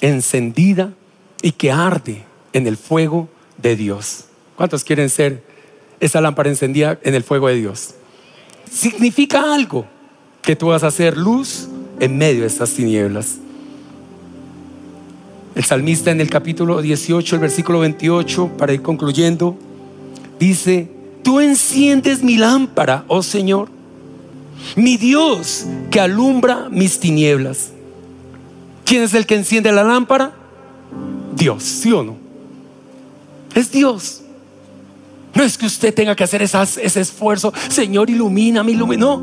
encendida 0.00 0.92
y 1.40 1.52
que 1.52 1.70
arde 1.70 2.24
en 2.52 2.66
el 2.66 2.76
fuego 2.76 3.28
de 3.58 3.76
Dios. 3.76 4.24
¿Cuántos 4.56 4.82
quieren 4.82 5.08
ser 5.08 5.44
esa 6.00 6.20
lámpara 6.20 6.48
encendida 6.48 6.98
en 7.04 7.14
el 7.14 7.22
fuego 7.22 7.46
de 7.46 7.54
Dios? 7.54 7.94
Significa 8.68 9.54
algo 9.54 9.86
que 10.42 10.56
tú 10.56 10.66
vas 10.66 10.82
a 10.82 10.88
hacer 10.88 11.16
luz 11.16 11.68
en 12.00 12.16
medio 12.16 12.42
de 12.42 12.46
estas 12.46 12.70
tinieblas. 12.70 13.38
El 15.54 15.64
salmista 15.64 16.10
en 16.10 16.20
el 16.20 16.30
capítulo 16.30 16.80
18, 16.80 17.34
el 17.34 17.40
versículo 17.40 17.80
28, 17.80 18.52
para 18.56 18.72
ir 18.72 18.82
concluyendo, 18.82 19.56
dice, 20.38 20.88
tú 21.22 21.40
enciendes 21.40 22.22
mi 22.22 22.36
lámpara, 22.36 23.04
oh 23.08 23.22
Señor, 23.22 23.68
mi 24.76 24.96
Dios 24.96 25.66
que 25.90 26.00
alumbra 26.00 26.68
mis 26.70 27.00
tinieblas. 27.00 27.70
¿Quién 28.84 29.02
es 29.02 29.14
el 29.14 29.26
que 29.26 29.34
enciende 29.34 29.72
la 29.72 29.84
lámpara? 29.84 30.32
Dios, 31.34 31.62
¿sí 31.62 31.92
o 31.92 32.02
no? 32.02 32.16
Es 33.54 33.70
Dios. 33.70 34.22
No 35.34 35.42
es 35.42 35.58
que 35.58 35.66
usted 35.66 35.92
tenga 35.92 36.16
que 36.16 36.24
hacer 36.24 36.42
ese 36.42 37.00
esfuerzo, 37.00 37.52
Señor, 37.68 38.10
ilumina, 38.10 38.62
ilumina. 38.68 39.00
No, 39.00 39.22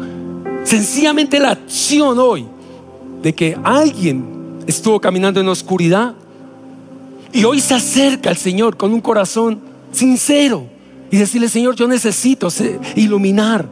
sencillamente 0.64 1.40
la 1.40 1.52
acción 1.52 2.20
hoy 2.20 2.46
de 3.26 3.34
que 3.34 3.58
alguien 3.64 4.60
estuvo 4.68 5.02
caminando 5.02 5.40
en 5.40 5.48
oscuridad 5.48 6.14
y 7.34 7.44
hoy 7.44 7.60
se 7.60 7.74
acerca 7.74 8.30
al 8.30 8.38
Señor 8.38 8.78
con 8.78 8.94
un 8.94 9.02
corazón 9.02 9.62
sincero 9.92 10.68
y 11.10 11.18
decirle, 11.18 11.50
Señor, 11.50 11.76
yo 11.76 11.88
necesito 11.88 12.50
iluminar, 12.96 13.66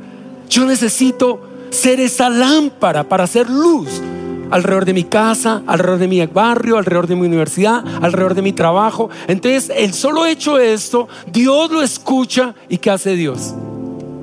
yo 0.49 0.65
necesito 0.65 1.39
ser 1.69 1.99
esa 1.99 2.31
lámpara 2.31 3.07
para 3.07 3.25
hacer 3.25 3.47
luz 3.47 4.01
alrededor 4.49 4.85
de 4.85 4.93
mi 4.95 5.03
casa, 5.03 5.61
alrededor 5.67 5.99
de 5.99 6.07
mi 6.07 6.25
barrio, 6.25 6.79
alrededor 6.79 7.05
de 7.05 7.15
mi 7.15 7.27
universidad, 7.27 7.83
alrededor 8.01 8.33
de 8.33 8.41
mi 8.41 8.53
trabajo. 8.53 9.11
Entonces, 9.27 9.71
el 9.77 9.93
solo 9.93 10.25
hecho 10.25 10.55
de 10.55 10.73
esto, 10.73 11.07
Dios 11.31 11.69
lo 11.69 11.83
escucha 11.83 12.55
y 12.69 12.79
¿qué 12.79 12.89
hace 12.89 13.15
Dios? 13.15 13.53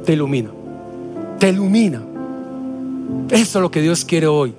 Te 0.05 0.15
ilumina, 0.15 0.51
te 1.39 1.51
ilumina. 1.51 2.03
Eso 3.31 3.59
es 3.59 3.63
lo 3.63 3.71
que 3.71 3.81
Dios 3.81 4.05
quiere 4.05 4.27
hoy 4.27 4.55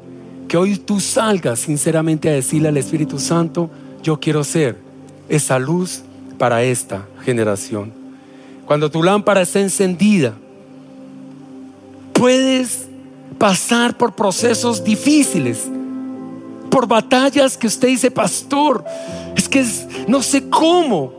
que 0.52 0.58
hoy 0.58 0.76
tú 0.76 1.00
salgas 1.00 1.60
sinceramente 1.60 2.28
a 2.28 2.34
decirle 2.34 2.68
al 2.68 2.76
Espíritu 2.76 3.20
Santo, 3.20 3.70
yo 4.04 4.20
quiero 4.20 4.44
ser 4.44 4.78
esa 5.30 5.58
luz 5.58 6.02
para 6.38 6.62
esta 6.62 7.08
generación. 7.24 7.94
Cuando 8.66 8.92
tu 8.92 9.02
lámpara 9.02 9.44
está 9.44 9.62
encendida, 9.62 10.34
puedes 12.12 12.90
pasar 13.38 13.96
por 13.96 14.14
procesos 14.14 14.84
difíciles, 14.84 15.70
por 16.70 16.86
batallas 16.86 17.56
que 17.56 17.68
usted 17.68 17.88
dice, 17.88 18.12
pastor, 18.12 18.84
es 19.38 19.48
que 19.48 19.66
no 20.10 20.22
sé 20.22 20.50
cómo, 20.50 21.14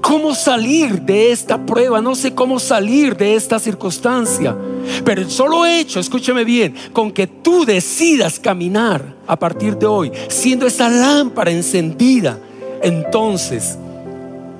cómo 0.00 0.34
salir 0.34 1.02
de 1.02 1.32
esta 1.32 1.64
prueba, 1.64 2.00
no 2.00 2.14
sé 2.14 2.34
cómo 2.34 2.58
salir 2.58 3.16
de 3.16 3.34
esta 3.34 3.58
circunstancia. 3.58 4.56
Pero 5.04 5.22
el 5.22 5.30
solo 5.30 5.66
hecho, 5.66 6.00
escúcheme 6.00 6.44
bien, 6.44 6.74
con 6.92 7.12
que 7.12 7.26
tú 7.26 7.64
decidas 7.64 8.38
caminar 8.38 9.14
a 9.26 9.38
partir 9.38 9.76
de 9.76 9.86
hoy, 9.86 10.12
siendo 10.28 10.66
esa 10.66 10.88
lámpara 10.88 11.50
encendida, 11.50 12.38
entonces 12.82 13.78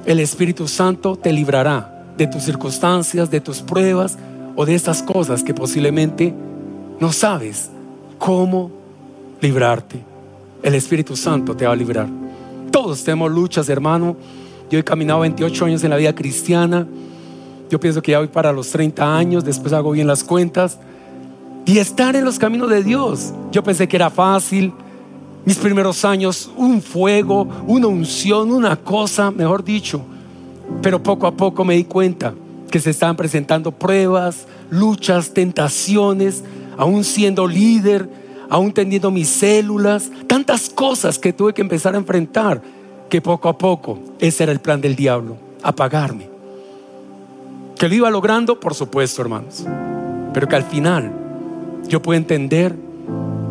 el 0.04 0.20
Espíritu 0.20 0.68
Santo 0.68 1.16
te 1.16 1.32
librará 1.32 2.04
de 2.16 2.26
tus 2.26 2.42
circunstancias, 2.42 3.30
de 3.30 3.40
tus 3.40 3.60
pruebas 3.60 4.18
o 4.56 4.66
de 4.66 4.74
estas 4.74 5.02
cosas 5.02 5.42
que 5.42 5.54
posiblemente 5.54 6.34
no 6.98 7.12
sabes 7.12 7.70
cómo 8.18 8.70
librarte. 9.40 10.00
El 10.62 10.74
Espíritu 10.74 11.16
Santo 11.16 11.54
te 11.56 11.66
va 11.66 11.72
a 11.72 11.76
librar. 11.76 12.08
Todos 12.70 13.04
tenemos 13.04 13.30
luchas, 13.30 13.68
hermano. 13.68 14.16
Yo 14.70 14.78
he 14.78 14.84
caminado 14.84 15.20
28 15.20 15.64
años 15.64 15.84
en 15.84 15.90
la 15.90 15.96
vida 15.96 16.14
cristiana 16.14 16.86
yo 17.70 17.78
pienso 17.78 18.02
que 18.02 18.12
ya 18.12 18.18
voy 18.18 18.28
para 18.28 18.52
los 18.52 18.70
30 18.70 19.16
años, 19.16 19.44
después 19.44 19.72
hago 19.72 19.90
bien 19.90 20.06
las 20.06 20.24
cuentas. 20.24 20.78
Y 21.66 21.78
estar 21.78 22.16
en 22.16 22.24
los 22.24 22.38
caminos 22.38 22.70
de 22.70 22.82
Dios. 22.82 23.32
Yo 23.52 23.62
pensé 23.62 23.86
que 23.86 23.96
era 23.96 24.08
fácil. 24.08 24.72
Mis 25.44 25.58
primeros 25.58 26.04
años, 26.04 26.50
un 26.56 26.80
fuego, 26.80 27.46
una 27.66 27.86
unción, 27.86 28.50
una 28.50 28.76
cosa, 28.76 29.30
mejor 29.30 29.62
dicho. 29.62 30.00
Pero 30.82 31.02
poco 31.02 31.26
a 31.26 31.32
poco 31.32 31.64
me 31.64 31.76
di 31.76 31.84
cuenta 31.84 32.34
que 32.70 32.80
se 32.80 32.90
estaban 32.90 33.16
presentando 33.16 33.70
pruebas, 33.70 34.46
luchas, 34.70 35.32
tentaciones, 35.32 36.42
aún 36.76 37.04
siendo 37.04 37.46
líder, 37.46 38.08
aún 38.48 38.72
teniendo 38.72 39.10
mis 39.10 39.28
células, 39.28 40.10
tantas 40.26 40.70
cosas 40.70 41.18
que 41.18 41.32
tuve 41.34 41.52
que 41.52 41.62
empezar 41.62 41.94
a 41.94 41.98
enfrentar, 41.98 42.62
que 43.08 43.20
poco 43.20 43.48
a 43.48 43.56
poco 43.56 43.98
ese 44.18 44.42
era 44.44 44.52
el 44.52 44.60
plan 44.60 44.80
del 44.80 44.96
diablo, 44.96 45.36
apagarme. 45.62 46.28
Que 47.76 47.88
lo 47.88 47.94
iba 47.94 48.10
logrando, 48.10 48.60
por 48.60 48.74
supuesto, 48.74 49.22
hermanos, 49.22 49.64
pero 50.34 50.48
que 50.48 50.56
al 50.56 50.64
final 50.64 51.12
yo 51.86 52.02
puedo 52.02 52.18
entender 52.18 52.74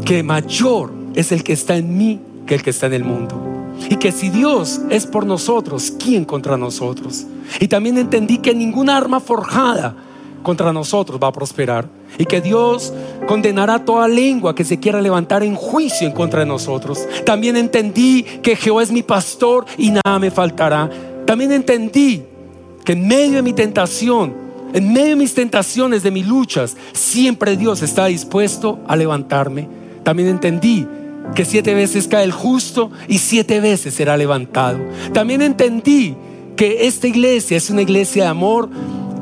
que 0.06 0.24
mayor 0.24 0.92
es 1.16 1.32
el 1.32 1.44
que 1.44 1.54
está 1.54 1.76
en 1.78 1.98
mí 1.98 2.20
que 2.46 2.56
el 2.56 2.64
que 2.64 2.70
está 2.70 2.88
en 2.88 2.94
el 2.94 3.04
mundo. 3.04 3.44
Y 3.90 3.98
que 3.98 4.12
si 4.12 4.30
Dios 4.30 4.82
es 4.90 5.06
por 5.06 5.26
nosotros, 5.26 5.94
¿quién 6.00 6.26
contra 6.26 6.58
nosotros? 6.58 7.26
Y 7.60 7.68
también 7.68 7.98
entendí 7.98 8.40
que 8.40 8.56
ninguna 8.56 8.98
arma 8.98 9.20
forjada 9.20 9.96
contra 10.48 10.72
nosotros 10.72 11.20
va 11.22 11.28
a 11.28 11.34
prosperar. 11.34 11.90
Y 12.18 12.24
que 12.24 12.40
Dios 12.40 12.94
condenará 13.28 13.84
toda 13.84 14.08
lengua 14.08 14.56
que 14.56 14.64
se 14.64 14.80
quiera 14.80 15.02
levantar 15.02 15.44
en 15.44 15.56
juicio 15.56 16.08
en 16.08 16.14
contra 16.14 16.40
de 16.40 16.46
nosotros. 16.46 17.06
También 17.26 17.58
entendí 17.58 18.24
que 18.24 18.56
Jehová 18.56 18.82
es 18.82 18.90
mi 18.90 19.04
pastor 19.04 19.66
y 19.78 19.92
nada 19.92 20.20
me 20.20 20.32
faltará. 20.32 20.90
También 21.26 21.52
entendí 21.52 22.24
que 22.86 22.94
en 22.94 23.06
medio 23.10 23.36
de 23.36 23.42
mi 23.42 23.52
tentación, 23.52 24.34
en 24.74 24.94
medio 24.94 25.10
de 25.10 25.16
mis 25.18 25.34
tentaciones, 25.34 26.02
de 26.02 26.12
mis 26.12 26.26
luchas, 26.26 26.78
siempre 26.94 27.58
Dios 27.58 27.82
está 27.82 28.06
dispuesto 28.06 28.80
a 28.88 28.96
levantarme. 28.96 29.68
También 30.04 30.30
entendí 30.30 30.88
que 31.36 31.44
siete 31.44 31.74
veces 31.74 32.08
cae 32.08 32.24
el 32.24 32.32
justo 32.32 32.90
y 33.10 33.18
siete 33.18 33.60
veces 33.60 33.94
será 33.94 34.16
levantado. 34.16 34.80
También 35.12 35.42
entendí 35.42 36.16
que 36.56 36.88
esta 36.88 37.08
iglesia 37.08 37.58
es 37.58 37.70
una 37.70 37.82
iglesia 37.82 38.24
de 38.24 38.30
amor, 38.30 38.70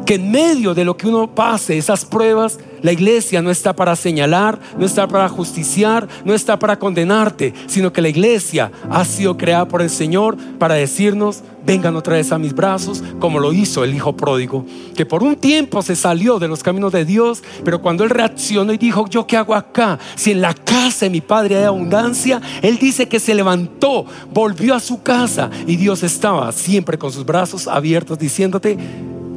que 0.05 0.15
en 0.15 0.31
medio 0.31 0.73
de 0.73 0.85
lo 0.85 0.95
que 0.95 1.07
uno 1.07 1.33
pase, 1.33 1.77
esas 1.77 2.05
pruebas, 2.05 2.59
la 2.81 2.91
iglesia 2.91 3.41
no 3.41 3.49
está 3.49 3.75
para 3.75 3.95
señalar, 3.95 4.59
no 4.77 4.85
está 4.85 5.07
para 5.07 5.27
justiciar, 5.27 6.07
no 6.23 6.33
está 6.35 6.59
para 6.59 6.77
condenarte, 6.77 7.53
sino 7.65 7.91
que 7.91 8.01
la 8.01 8.09
iglesia 8.09 8.71
ha 8.91 9.03
sido 9.05 9.35
creada 9.35 9.67
por 9.67 9.81
el 9.81 9.89
Señor 9.89 10.37
para 10.59 10.75
decirnos, 10.75 11.41
vengan 11.65 11.95
otra 11.95 12.13
vez 12.13 12.31
a 12.31 12.37
mis 12.37 12.53
brazos, 12.53 13.03
como 13.19 13.39
lo 13.39 13.51
hizo 13.53 13.83
el 13.83 13.95
Hijo 13.95 14.15
pródigo, 14.15 14.65
que 14.95 15.07
por 15.07 15.23
un 15.23 15.35
tiempo 15.35 15.81
se 15.81 15.95
salió 15.95 16.37
de 16.37 16.47
los 16.47 16.61
caminos 16.61 16.91
de 16.91 17.05
Dios, 17.05 17.41
pero 17.63 17.81
cuando 17.81 18.03
él 18.03 18.11
reaccionó 18.11 18.71
y 18.71 18.77
dijo, 18.77 19.07
¿yo 19.09 19.25
qué 19.25 19.37
hago 19.37 19.55
acá? 19.55 19.97
Si 20.15 20.29
en 20.29 20.41
la 20.41 20.53
casa 20.53 21.05
de 21.05 21.09
mi 21.09 21.21
padre 21.21 21.57
hay 21.57 21.63
abundancia, 21.63 22.39
él 22.61 22.77
dice 22.77 23.07
que 23.07 23.19
se 23.19 23.33
levantó, 23.33 24.05
volvió 24.31 24.75
a 24.75 24.79
su 24.79 25.01
casa 25.01 25.49
y 25.65 25.75
Dios 25.75 26.03
estaba 26.03 26.51
siempre 26.51 26.99
con 26.99 27.11
sus 27.11 27.25
brazos 27.25 27.67
abiertos 27.67 28.19
diciéndote, 28.19 28.77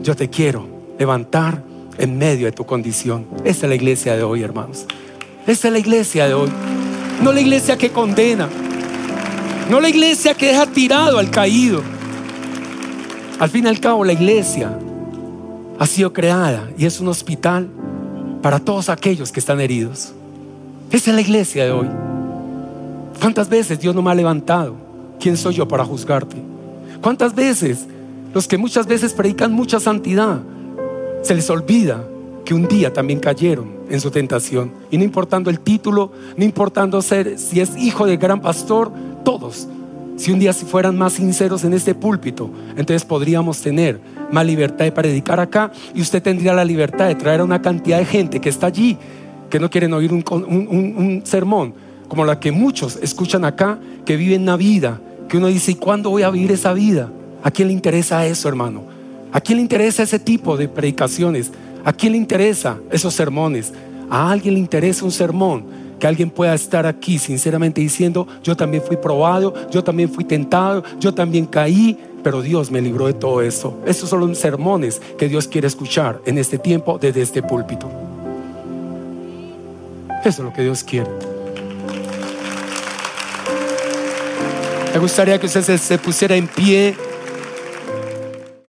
yo 0.02 0.14
te 0.16 0.28
quiero 0.28 0.66
levantar 0.98 1.62
en 1.98 2.16
medio 2.16 2.46
de 2.46 2.52
tu 2.52 2.64
condición. 2.64 3.26
Esta 3.44 3.66
es 3.66 3.68
la 3.68 3.74
iglesia 3.74 4.16
de 4.16 4.22
hoy, 4.22 4.42
hermanos. 4.42 4.86
Esta 5.46 5.68
es 5.68 5.72
la 5.72 5.78
iglesia 5.78 6.26
de 6.26 6.34
hoy. 6.34 6.48
No 7.22 7.32
la 7.32 7.40
iglesia 7.40 7.76
que 7.76 7.90
condena. 7.90 8.48
No 9.70 9.80
la 9.80 9.88
iglesia 9.88 10.34
que 10.34 10.46
deja 10.46 10.66
tirado 10.66 11.18
al 11.18 11.30
caído. 11.30 11.82
Al 13.38 13.50
fin 13.50 13.64
y 13.64 13.68
al 13.68 13.80
cabo, 13.80 14.04
la 14.04 14.12
iglesia 14.12 14.78
ha 15.78 15.86
sido 15.86 16.12
creada 16.12 16.68
y 16.76 16.86
es 16.86 17.00
un 17.00 17.08
hospital 17.08 17.68
para 18.42 18.58
todos 18.58 18.88
aquellos 18.88 19.30
que 19.30 19.40
están 19.40 19.60
heridos. 19.60 20.12
Esa 20.90 21.10
es 21.10 21.14
la 21.14 21.20
iglesia 21.20 21.64
de 21.64 21.70
hoy. 21.72 21.88
¿Cuántas 23.20 23.48
veces 23.48 23.78
Dios 23.78 23.94
no 23.94 24.02
me 24.02 24.10
ha 24.10 24.14
levantado? 24.14 24.76
¿Quién 25.20 25.36
soy 25.36 25.54
yo 25.54 25.66
para 25.66 25.84
juzgarte? 25.84 26.36
¿Cuántas 27.00 27.34
veces 27.34 27.86
los 28.34 28.46
que 28.46 28.58
muchas 28.58 28.86
veces 28.86 29.12
predican 29.12 29.52
mucha 29.52 29.80
santidad 29.80 30.40
se 31.22 31.34
les 31.34 31.48
olvida 31.50 32.04
que 32.44 32.54
un 32.54 32.66
día 32.66 32.92
también 32.92 33.20
cayeron 33.20 33.78
en 33.90 34.00
su 34.00 34.10
tentación. 34.10 34.72
Y 34.90 34.98
no 34.98 35.04
importando 35.04 35.50
el 35.50 35.60
título, 35.60 36.12
no 36.36 36.44
importando 36.44 37.02
ser, 37.02 37.38
si 37.38 37.60
es 37.60 37.76
hijo 37.76 38.06
del 38.06 38.18
gran 38.18 38.40
pastor, 38.40 38.90
todos, 39.24 39.68
si 40.16 40.32
un 40.32 40.38
día 40.38 40.52
si 40.52 40.64
fueran 40.64 40.96
más 40.96 41.14
sinceros 41.14 41.64
en 41.64 41.74
este 41.74 41.94
púlpito, 41.94 42.50
entonces 42.70 43.04
podríamos 43.04 43.60
tener 43.60 44.00
más 44.32 44.46
libertad 44.46 44.84
de 44.84 44.92
predicar 44.92 45.40
acá 45.40 45.72
y 45.94 46.00
usted 46.00 46.22
tendría 46.22 46.54
la 46.54 46.64
libertad 46.64 47.08
de 47.08 47.14
traer 47.14 47.40
a 47.40 47.44
una 47.44 47.62
cantidad 47.62 47.98
de 47.98 48.04
gente 48.04 48.40
que 48.40 48.48
está 48.48 48.66
allí, 48.66 48.96
que 49.50 49.60
no 49.60 49.70
quieren 49.70 49.92
oír 49.92 50.12
un, 50.12 50.24
un 50.28 51.22
sermón, 51.24 51.74
como 52.08 52.24
la 52.24 52.40
que 52.40 52.50
muchos 52.50 52.96
escuchan 53.02 53.44
acá, 53.44 53.78
que 54.04 54.16
viven 54.16 54.42
una 54.42 54.56
vida, 54.56 55.00
que 55.28 55.36
uno 55.36 55.48
dice, 55.48 55.72
¿y 55.72 55.74
cuándo 55.74 56.10
voy 56.10 56.22
a 56.22 56.30
vivir 56.30 56.52
esa 56.52 56.72
vida? 56.72 57.10
¿A 57.42 57.50
quién 57.50 57.68
le 57.68 57.74
interesa 57.74 58.26
eso, 58.26 58.48
hermano? 58.48 58.82
¿A 59.32 59.40
quién 59.40 59.58
le 59.58 59.62
interesa 59.62 60.02
ese 60.02 60.18
tipo 60.18 60.56
de 60.56 60.68
predicaciones? 60.68 61.52
¿A 61.84 61.92
quién 61.92 62.12
le 62.12 62.18
interesa 62.18 62.78
esos 62.90 63.14
sermones? 63.14 63.72
¿A 64.10 64.30
alguien 64.30 64.54
le 64.54 64.60
interesa 64.60 65.04
un 65.04 65.12
sermón? 65.12 65.64
Que 65.98 66.06
alguien 66.06 66.30
pueda 66.30 66.54
estar 66.54 66.86
aquí 66.86 67.18
sinceramente 67.18 67.80
diciendo, 67.80 68.26
yo 68.42 68.56
también 68.56 68.82
fui 68.82 68.96
probado, 68.96 69.54
yo 69.70 69.82
también 69.82 70.10
fui 70.10 70.24
tentado, 70.24 70.84
yo 71.00 71.12
también 71.12 71.46
caí, 71.46 71.98
pero 72.22 72.42
Dios 72.42 72.70
me 72.70 72.80
libró 72.80 73.06
de 73.06 73.14
todo 73.14 73.42
eso. 73.42 73.78
Esos 73.86 74.08
son 74.08 74.20
los 74.20 74.38
sermones 74.38 75.00
que 75.18 75.28
Dios 75.28 75.48
quiere 75.48 75.66
escuchar 75.66 76.20
en 76.24 76.38
este 76.38 76.58
tiempo 76.58 76.98
desde 76.98 77.22
este 77.22 77.42
púlpito. 77.42 77.90
Eso 80.24 80.28
es 80.28 80.38
lo 80.38 80.52
que 80.52 80.62
Dios 80.62 80.82
quiere. 80.84 81.10
Me 84.92 84.98
gustaría 84.98 85.38
que 85.38 85.46
usted 85.46 85.78
se 85.78 85.98
pusiera 85.98 86.34
en 86.34 86.48
pie. 86.48 86.96